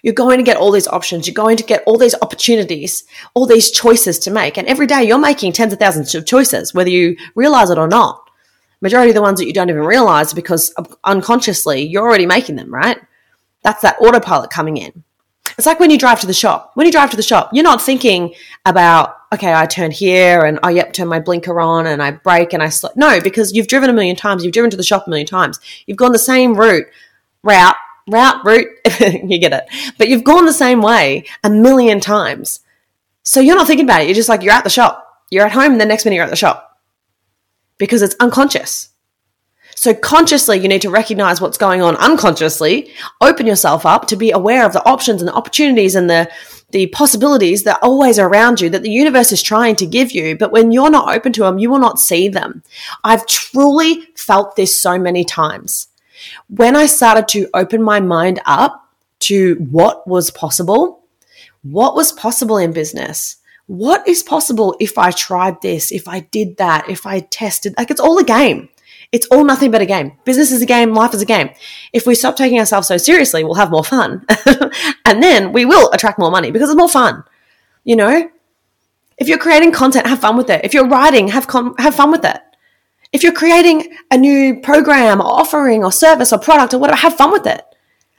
You're 0.03 0.15
going 0.15 0.39
to 0.39 0.43
get 0.45 0.57
all 0.57 0.71
these 0.71 0.89
options. 0.89 1.27
You're 1.27 1.35
going 1.35 1.57
to 1.59 1.63
get 1.63 1.83
all 1.87 1.99
these 1.99 2.15
opportunities, 2.23 3.05
all 3.35 3.47
these 3.47 3.71
choices 3.71 4.19
to 4.21 4.31
make. 4.31 4.57
And 4.57 4.67
every 4.67 4.87
day 4.87 5.05
you're 5.05 5.19
making 5.19 5.53
tens 5.53 5.73
of 5.73 5.79
thousands 5.79 6.15
of 6.15 6.27
choices, 6.27 6.73
whether 6.73 6.91
you 6.91 7.17
realize 7.35 7.71
it 7.71 7.79
or 7.79 7.89
not. 7.89 8.31
Majority 8.81 9.11
of 9.11 9.15
the 9.15 9.23
ones 9.23 9.39
that 9.39 9.47
you 9.47 9.53
don't 9.53 9.69
even 9.69 9.85
realize 9.85 10.33
because 10.33 10.75
unconsciously 11.05 11.83
you're 11.83 12.07
already 12.07 12.25
making 12.25 12.57
them, 12.57 12.73
right? 12.73 12.99
That's 13.63 13.83
that 13.83 13.99
autopilot 14.01 14.51
coming 14.51 14.79
in. 14.79 15.05
It's 15.59 15.67
like 15.67 15.81
when 15.81 15.91
you 15.91 15.99
drive 15.99 16.21
to 16.21 16.27
the 16.27 16.33
shop. 16.33 16.71
When 16.75 16.87
you 16.87 16.93
drive 16.93 17.11
to 17.11 17.17
the 17.17 17.23
shop, 17.23 17.51
you're 17.53 17.63
not 17.65 17.83
thinking 17.83 18.35
about, 18.65 19.17
okay, 19.35 19.53
I 19.53 19.67
turn 19.67 19.91
here 19.91 20.41
and 20.47 20.59
oh, 20.63 20.71
yep, 20.71 20.95
turn 20.95 21.09
my 21.09 21.21
blinker 21.21 21.61
on 21.61 21.87
and 21.87 22.03
I 22.03 22.13
brake 22.13 22.55
and 22.55 22.63
I 22.63 22.71
slow. 22.71 22.89
No, 22.97 23.21
because 23.21 23.53
you've 23.53 23.67
driven 23.67 23.91
a 23.91 23.93
million 23.93 24.17
times. 24.17 24.43
You've 24.43 24.55
driven 24.55 24.71
to 24.71 24.79
the 24.79 24.83
shop 24.83 25.07
a 25.07 25.11
million 25.11 25.27
times. 25.27 25.61
You've 25.87 25.99
gone 25.99 26.13
the 26.13 26.19
same 26.19 26.55
route, 26.55 26.87
route 27.43 27.77
route, 28.11 28.45
route, 28.45 28.69
you 29.01 29.39
get 29.39 29.53
it. 29.53 29.65
But 29.99 30.09
you've 30.09 30.25
gone 30.25 30.47
the 30.47 30.53
same 30.53 30.83
way 30.83 31.25
a 31.45 31.51
million 31.51 32.01
times. 32.01 32.61
So 33.23 33.41
you're 33.41 33.57
not 33.57 33.67
thinking 33.67 33.87
about 33.87 34.03
it. 34.03 34.07
You're 34.07 34.15
just 34.15 34.29
like, 34.29 34.43
you're 34.43 34.53
at 34.53 34.65
the 34.65 34.71
shop. 34.71 35.07
You're 35.31 35.47
at 35.47 35.53
home, 35.53 35.73
and 35.73 35.81
the 35.81 35.87
next 35.87 36.05
minute 36.05 36.17
you're 36.17 36.25
at 36.25 36.31
the 36.31 36.37
shop 36.37 36.71
because 37.81 38.03
it's 38.03 38.15
unconscious. 38.21 38.91
So 39.75 39.95
consciously, 39.95 40.59
you 40.59 40.69
need 40.69 40.83
to 40.83 40.91
recognize 40.91 41.41
what's 41.41 41.57
going 41.57 41.81
on 41.81 41.97
unconsciously, 41.97 42.93
open 43.21 43.47
yourself 43.47 43.87
up 43.87 44.07
to 44.09 44.17
be 44.17 44.31
aware 44.31 44.67
of 44.67 44.75
the 44.75 44.85
options 44.87 45.23
and 45.23 45.29
the 45.29 45.35
opportunities 45.35 45.95
and 45.95 46.11
the, 46.11 46.31
the 46.71 46.89
possibilities 46.89 47.63
that 47.65 47.77
are 47.77 47.89
always 47.89 48.19
around 48.19 48.61
you 48.61 48.69
that 48.71 48.83
the 48.83 48.91
universe 48.91 49.33
is 49.33 49.43
trying 49.43 49.77
to 49.77 49.87
give 49.87 50.13
you. 50.13 50.37
But 50.37 50.53
when 50.53 50.71
you're 50.71 50.91
not 50.91 51.15
open 51.15 51.33
to 51.33 51.43
them, 51.45 51.59
you 51.59 51.71
will 51.71 51.79
not 51.79 51.99
see 51.99 52.29
them. 52.29 52.63
I've 53.03 53.27
truly 53.27 54.03
felt 54.17 54.55
this 54.55 54.79
so 54.79 54.99
many 54.99 55.25
times 55.25 55.89
when 56.49 56.77
I 56.77 56.87
started 56.87 57.29
to 57.29 57.49
open 57.55 57.83
my 57.83 58.01
mind 58.01 58.41
up 58.47 58.89
to 59.21 59.55
what 59.71 60.07
was 60.07 60.31
possible, 60.31 61.05
what 61.63 61.95
was 61.95 62.13
possible 62.13 62.57
in 62.57 62.73
business, 62.73 63.37
what 63.67 64.07
is 64.09 64.23
possible 64.23 64.75
if 64.81 64.99
I 64.99 65.11
tried 65.11 65.63
this, 65.63 65.93
if 65.93 66.09
I 66.09 66.21
did 66.21 66.57
that, 66.57 66.89
if 66.89 67.07
I 67.07 67.21
tested, 67.21 67.75
like 67.79 67.91
it's 67.91 68.01
all 68.01 68.19
a 68.19 68.25
game. 68.25 68.69
It's 69.13 69.27
all 69.27 69.45
nothing 69.45 69.73
but 69.73 69.83
a 69.83 69.87
game. 69.87 70.13
Business 70.25 70.53
is 70.53 70.63
a 70.63 70.67
game, 70.67 70.95
life 70.95 71.15
is 71.15 71.23
a 71.23 71.27
game. 71.27 71.51
If 71.93 72.07
we 72.07 72.15
stop 72.15 72.37
taking 72.37 72.61
ourselves 72.61 72.87
so 72.87 72.97
seriously, 72.97 73.43
we'll 73.43 73.55
have 73.55 73.71
more 73.71 73.85
fun. 73.85 74.25
and 75.05 75.23
then 75.23 75.53
we 75.53 75.65
will 75.65 75.91
attract 75.93 76.19
more 76.19 76.31
money 76.31 76.51
because 76.51 76.71
it's 76.71 76.79
more 76.79 76.89
fun. 76.89 77.25
You 77.85 77.97
know? 77.97 78.31
If 79.19 79.29
you're 79.29 79.39
creating 79.39 79.73
content, 79.73 80.07
have 80.07 80.21
fun 80.21 80.37
with 80.37 80.49
it. 80.49 80.65
If 80.65 80.75
you're 80.75 80.89
writing, 80.89 81.29
have 81.29 81.47
com- 81.47 81.75
have 81.79 81.95
fun 81.95 82.11
with 82.11 82.25
it. 82.25 82.41
If 83.13 83.23
you're 83.25 83.33
creating 83.33 83.93
a 84.11 84.17
new 84.17 84.61
program 84.61 85.21
or 85.21 85.27
offering 85.27 85.83
or 85.83 85.91
service 85.91 86.33
or 86.33 86.39
product 86.39 86.75
or 86.75 86.79
whatever, 86.79 86.99
have 86.99 87.17
fun 87.17 87.33
with 87.33 87.47
it. 87.47 87.65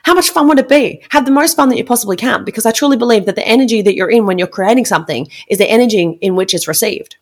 How 0.04 0.13
much 0.13 0.32
fun 0.32 0.47
would 0.47 0.60
it 0.60 0.67
be? 0.67 1.04
Have 1.10 1.25
the 1.25 1.32
most 1.32 1.56
fun 1.56 1.69
that 1.69 1.77
you 1.77 1.86
possibly 1.86 2.17
can 2.17 2.43
because 2.43 2.65
I 2.65 2.71
truly 2.71 2.97
believe 2.97 3.25
that 3.25 3.36
the 3.36 3.47
energy 3.47 3.82
that 3.84 3.95
you're 3.95 4.10
in 4.10 4.25
when 4.25 4.38
you're 4.38 4.47
creating 4.47 4.86
something 4.86 5.27
is 5.47 5.60
the 5.60 5.69
energy 5.69 6.17
in 6.21 6.36
which 6.36 6.54
it's 6.54 6.67
received. 6.67 7.17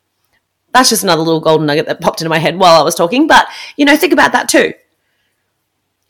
That's 0.73 0.89
just 0.89 1.03
another 1.03 1.21
little 1.21 1.41
golden 1.41 1.67
nugget 1.67 1.87
that 1.87 2.01
popped 2.01 2.21
into 2.21 2.29
my 2.29 2.37
head 2.39 2.57
while 2.57 2.79
I 2.79 2.83
was 2.83 2.95
talking. 2.95 3.27
But, 3.27 3.47
you 3.75 3.85
know, 3.85 3.97
think 3.97 4.13
about 4.13 4.31
that 4.31 4.49
too. 4.49 4.73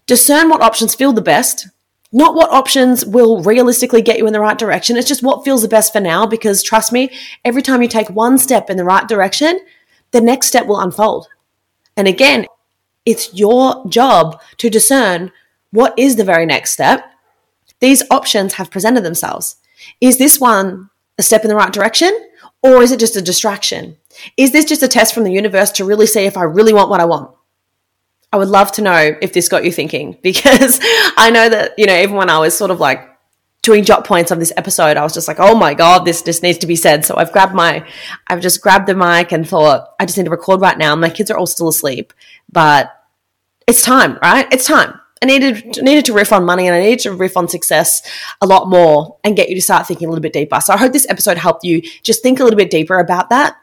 Discern 0.05 0.49
what 0.49 0.61
options 0.61 0.95
feel 0.95 1.11
the 1.11 1.21
best, 1.21 1.67
not 2.11 2.35
what 2.35 2.51
options 2.51 3.05
will 3.05 3.43
realistically 3.43 4.01
get 4.01 4.17
you 4.17 4.27
in 4.27 4.33
the 4.33 4.39
right 4.39 4.57
direction. 4.57 4.95
It's 4.95 5.07
just 5.07 5.23
what 5.23 5.43
feels 5.43 5.61
the 5.61 5.67
best 5.67 5.93
for 5.93 5.99
now 5.99 6.25
because 6.25 6.63
trust 6.63 6.91
me, 6.91 7.11
every 7.43 7.61
time 7.61 7.81
you 7.81 7.87
take 7.87 8.09
one 8.09 8.37
step 8.37 8.69
in 8.69 8.77
the 8.77 8.83
right 8.83 9.07
direction, 9.07 9.59
the 10.11 10.21
next 10.21 10.47
step 10.47 10.65
will 10.67 10.79
unfold. 10.79 11.27
And 11.99 12.07
again, 12.07 12.45
it's 13.05 13.33
your 13.33 13.85
job 13.89 14.39
to 14.55 14.69
discern 14.69 15.33
what 15.71 15.93
is 15.99 16.15
the 16.15 16.23
very 16.23 16.45
next 16.45 16.71
step. 16.71 17.03
These 17.81 18.03
options 18.09 18.53
have 18.53 18.71
presented 18.71 19.03
themselves. 19.03 19.57
Is 19.99 20.17
this 20.17 20.39
one 20.39 20.89
a 21.17 21.23
step 21.23 21.43
in 21.43 21.49
the 21.49 21.57
right 21.57 21.73
direction 21.73 22.17
or 22.63 22.81
is 22.81 22.93
it 22.93 23.01
just 23.01 23.17
a 23.17 23.21
distraction? 23.21 23.97
Is 24.38 24.53
this 24.53 24.63
just 24.63 24.81
a 24.81 24.88
test 24.88 25.13
from 25.13 25.25
the 25.25 25.33
universe 25.33 25.71
to 25.71 25.83
really 25.83 26.05
see 26.05 26.21
if 26.21 26.38
I 26.38 26.43
really 26.43 26.71
want 26.71 26.89
what 26.89 27.01
I 27.01 27.05
want? 27.05 27.35
I 28.31 28.38
would 28.38 28.47
love 28.47 28.71
to 28.73 28.81
know 28.81 29.17
if 29.21 29.33
this 29.33 29.49
got 29.49 29.65
you 29.65 29.71
thinking 29.73 30.17
because 30.23 30.79
I 31.17 31.31
know 31.31 31.49
that, 31.49 31.77
you 31.77 31.85
know, 31.85 31.99
even 31.99 32.15
when 32.15 32.29
I 32.29 32.39
was 32.39 32.57
sort 32.57 32.71
of 32.71 32.79
like 32.79 33.08
doing 33.61 33.83
jot 33.83 34.05
points 34.05 34.31
on 34.31 34.39
this 34.39 34.53
episode, 34.57 34.97
I 34.97 35.03
was 35.03 35.13
just 35.13 35.27
like, 35.27 35.39
oh 35.39 35.55
my 35.55 35.73
God, 35.73 36.05
this 36.05 36.21
just 36.21 36.43
needs 36.43 36.57
to 36.59 36.67
be 36.67 36.75
said. 36.75 37.05
So 37.05 37.15
I've 37.17 37.31
grabbed 37.31 37.53
my, 37.53 37.85
I've 38.27 38.41
just 38.41 38.61
grabbed 38.61 38.87
the 38.87 38.95
mic 38.95 39.31
and 39.31 39.47
thought, 39.47 39.95
I 39.99 40.05
just 40.05 40.17
need 40.17 40.25
to 40.25 40.29
record 40.31 40.61
right 40.61 40.77
now. 40.77 40.95
My 40.95 41.09
kids 41.09 41.29
are 41.29 41.37
all 41.37 41.47
still 41.47 41.67
asleep, 41.67 42.13
but 42.51 42.91
it's 43.67 43.83
time, 43.83 44.17
right? 44.21 44.47
It's 44.51 44.65
time. 44.65 44.99
I 45.21 45.25
needed 45.25 45.77
needed 45.81 46.05
to 46.05 46.13
riff 46.13 46.31
on 46.31 46.45
money 46.45 46.65
and 46.65 46.75
I 46.75 46.79
needed 46.79 46.99
to 46.99 47.11
riff 47.11 47.35
on 47.35 47.49
success 47.49 48.01
a 48.41 48.47
lot 48.47 48.69
more 48.69 49.17
and 49.25 49.35
get 49.35 49.49
you 49.49 49.55
to 49.55 49.61
start 49.61 49.85
thinking 49.85 50.07
a 50.07 50.09
little 50.09 50.21
bit 50.21 50.31
deeper. 50.31 50.61
So 50.61 50.73
I 50.73 50.77
hope 50.77 50.93
this 50.93 51.09
episode 51.09 51.37
helped 51.37 51.65
you 51.65 51.81
just 52.03 52.23
think 52.23 52.39
a 52.39 52.43
little 52.45 52.57
bit 52.57 52.71
deeper 52.71 52.97
about 52.97 53.29
that 53.29 53.57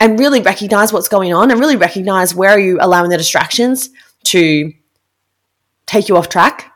and 0.00 0.18
really 0.18 0.40
recognize 0.40 0.92
what's 0.92 1.06
going 1.06 1.32
on 1.32 1.52
and 1.52 1.60
really 1.60 1.76
recognize 1.76 2.34
where 2.34 2.50
are 2.50 2.58
you 2.58 2.78
allowing 2.80 3.10
the 3.10 3.16
distractions 3.16 3.90
to 4.24 4.72
take 5.86 6.08
you 6.08 6.16
off 6.16 6.28
track. 6.28 6.71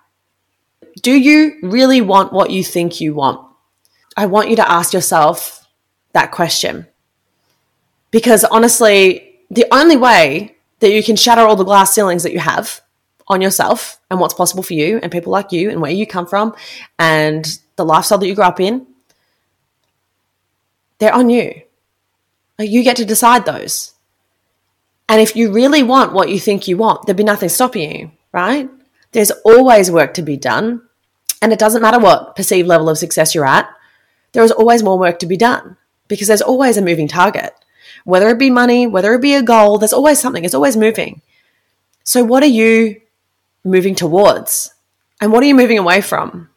Do 1.03 1.13
you 1.13 1.59
really 1.63 2.01
want 2.01 2.33
what 2.33 2.51
you 2.51 2.65
think 2.65 3.01
you 3.01 3.15
want? 3.15 3.41
I 4.17 4.27
want 4.27 4.51
you 4.51 4.57
to 4.57 4.71
ask 4.71 4.93
yourself 4.93 5.67
that 6.13 6.33
question. 6.33 6.87
Because 8.11 8.45
honestly, 8.45 9.41
the 9.51 9.67
only 9.71 9.97
way 9.97 10.57
that 10.81 10.93
you 10.93 11.03
can 11.03 11.17
shatter 11.17 11.43
all 11.43 11.57
the 11.57 11.65
glass 11.65 11.95
ceilings 11.95 12.23
that 12.23 12.33
you 12.33 12.39
have 12.39 12.81
on 13.29 13.43
yourself 13.43 14.01
and 14.11 14.21
what's 14.21 14.35
possible 14.35 14.63
for 14.63 14.75
you 14.75 14.99
and 15.03 15.13
people 15.13 15.33
like 15.33 15.53
you 15.53 15.71
and 15.71 15.81
where 15.81 15.91
you 15.91 16.07
come 16.07 16.27
from 16.27 16.55
and 16.99 17.59
the 17.77 17.85
lifestyle 17.85 18.19
that 18.19 18.27
you 18.27 18.35
grew 18.35 18.45
up 18.45 18.61
in, 18.61 18.87
they're 20.99 21.15
on 21.15 21.29
you. 21.29 21.63
Like 22.59 22.71
you 22.71 22.83
get 22.83 22.97
to 22.97 23.05
decide 23.05 23.45
those. 23.45 23.93
And 25.09 25.21
if 25.21 25.37
you 25.37 25.53
really 25.53 25.83
want 25.83 26.13
what 26.13 26.31
you 26.31 26.41
think 26.41 26.67
you 26.67 26.77
want, 26.77 27.07
there'd 27.07 27.17
be 27.17 27.25
nothing 27.25 27.49
stopping 27.49 27.93
you, 27.93 28.11
right? 28.33 28.69
There's 29.13 29.31
always 29.45 29.91
work 29.91 30.15
to 30.15 30.23
be 30.23 30.37
done. 30.37 30.83
And 31.43 31.53
it 31.53 31.59
doesn't 31.59 31.83
matter 31.83 31.99
what 31.99 32.37
perceived 32.37 32.69
level 32.69 32.89
of 32.89 32.99
success 32.99 33.35
you're 33.35 33.47
at, 33.47 33.69
there 34.33 34.45
is 34.45 34.51
always 34.51 34.83
more 34.83 34.99
work 34.99 35.19
to 35.21 35.27
be 35.27 35.37
done 35.37 35.77
because 36.09 36.29
there's 36.29 36.43
always 36.43 36.77
a 36.77 36.83
moving 36.83 37.09
target. 37.09 37.55
Whether 38.05 38.29
it 38.29 38.39
be 38.39 38.51
money, 38.51 38.87
whether 38.87 39.15
it 39.15 39.23
be 39.23 39.35
a 39.35 39.43
goal, 39.43 39.79
there's 39.79 39.93
always 39.93 40.19
something, 40.21 40.45
it's 40.45 40.55
always 40.55 40.77
moving. 40.77 41.23
So, 42.05 42.23
what 42.23 42.43
are 42.43 42.47
you 42.47 43.01
moving 43.65 43.95
towards? 43.95 44.73
And 45.21 45.33
what 45.33 45.43
are 45.43 45.47
you 45.47 45.55
moving 45.55 45.79
away 45.79 46.01
from? 46.01 46.51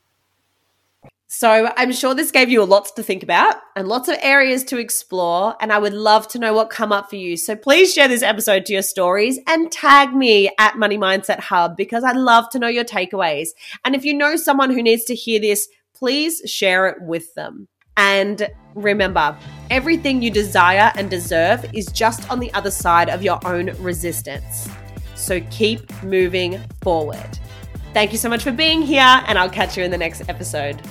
So 1.40 1.72
I'm 1.78 1.94
sure 1.94 2.14
this 2.14 2.32
gave 2.32 2.50
you 2.50 2.62
a 2.62 2.66
lot 2.66 2.94
to 2.98 3.02
think 3.02 3.24
about 3.24 3.56
and 3.78 3.88
lots 3.88 4.10
of 4.10 4.18
areas 4.22 4.62
to 4.66 4.78
explore. 4.78 5.56
And 5.62 5.72
I 5.72 5.80
would 5.80 5.94
love 5.94 6.28
to 6.30 6.38
know 6.38 6.52
what 6.52 6.70
come 6.70 6.92
up 6.92 7.10
for 7.10 7.16
you. 7.16 7.38
So 7.38 7.56
please 7.56 7.94
share 7.94 8.10
this 8.10 8.24
episode 8.24 8.66
to 8.66 8.74
your 8.74 8.82
stories 8.82 9.40
and 9.48 9.72
tag 9.72 10.14
me 10.14 10.52
at 10.60 10.78
Money 10.78 10.98
Mindset 10.98 11.40
Hub 11.40 11.78
because 11.78 12.04
I'd 12.04 12.18
love 12.18 12.50
to 12.50 12.60
know 12.60 12.68
your 12.68 12.84
takeaways. 12.84 13.52
And 13.86 13.96
if 13.96 14.04
you 14.04 14.14
know 14.14 14.36
someone 14.36 14.70
who 14.70 14.84
needs 14.84 15.06
to 15.06 15.16
hear 15.16 15.40
this, 15.40 15.70
please 15.96 16.42
share 16.46 16.88
it 16.88 17.02
with 17.04 17.34
them. 17.36 17.70
And 17.96 18.50
remember, 18.76 19.38
everything 19.70 20.22
you 20.22 20.32
desire 20.32 20.92
and 20.96 21.10
deserve 21.10 21.66
is 21.74 21.86
just 21.86 22.30
on 22.30 22.42
the 22.42 22.54
other 22.54 22.70
side 22.70 23.08
of 23.08 23.24
your 23.24 23.40
own 23.48 23.68
resistance. 23.82 24.68
So 25.16 25.40
keep 25.52 25.90
moving 26.04 26.60
forward. 26.82 27.40
Thank 27.94 28.12
you 28.12 28.18
so 28.18 28.28
much 28.28 28.44
for 28.44 28.52
being 28.52 28.82
here, 28.82 29.24
and 29.26 29.40
I'll 29.40 29.50
catch 29.50 29.78
you 29.78 29.86
in 29.86 29.90
the 29.90 29.98
next 29.98 30.28
episode. 30.28 30.82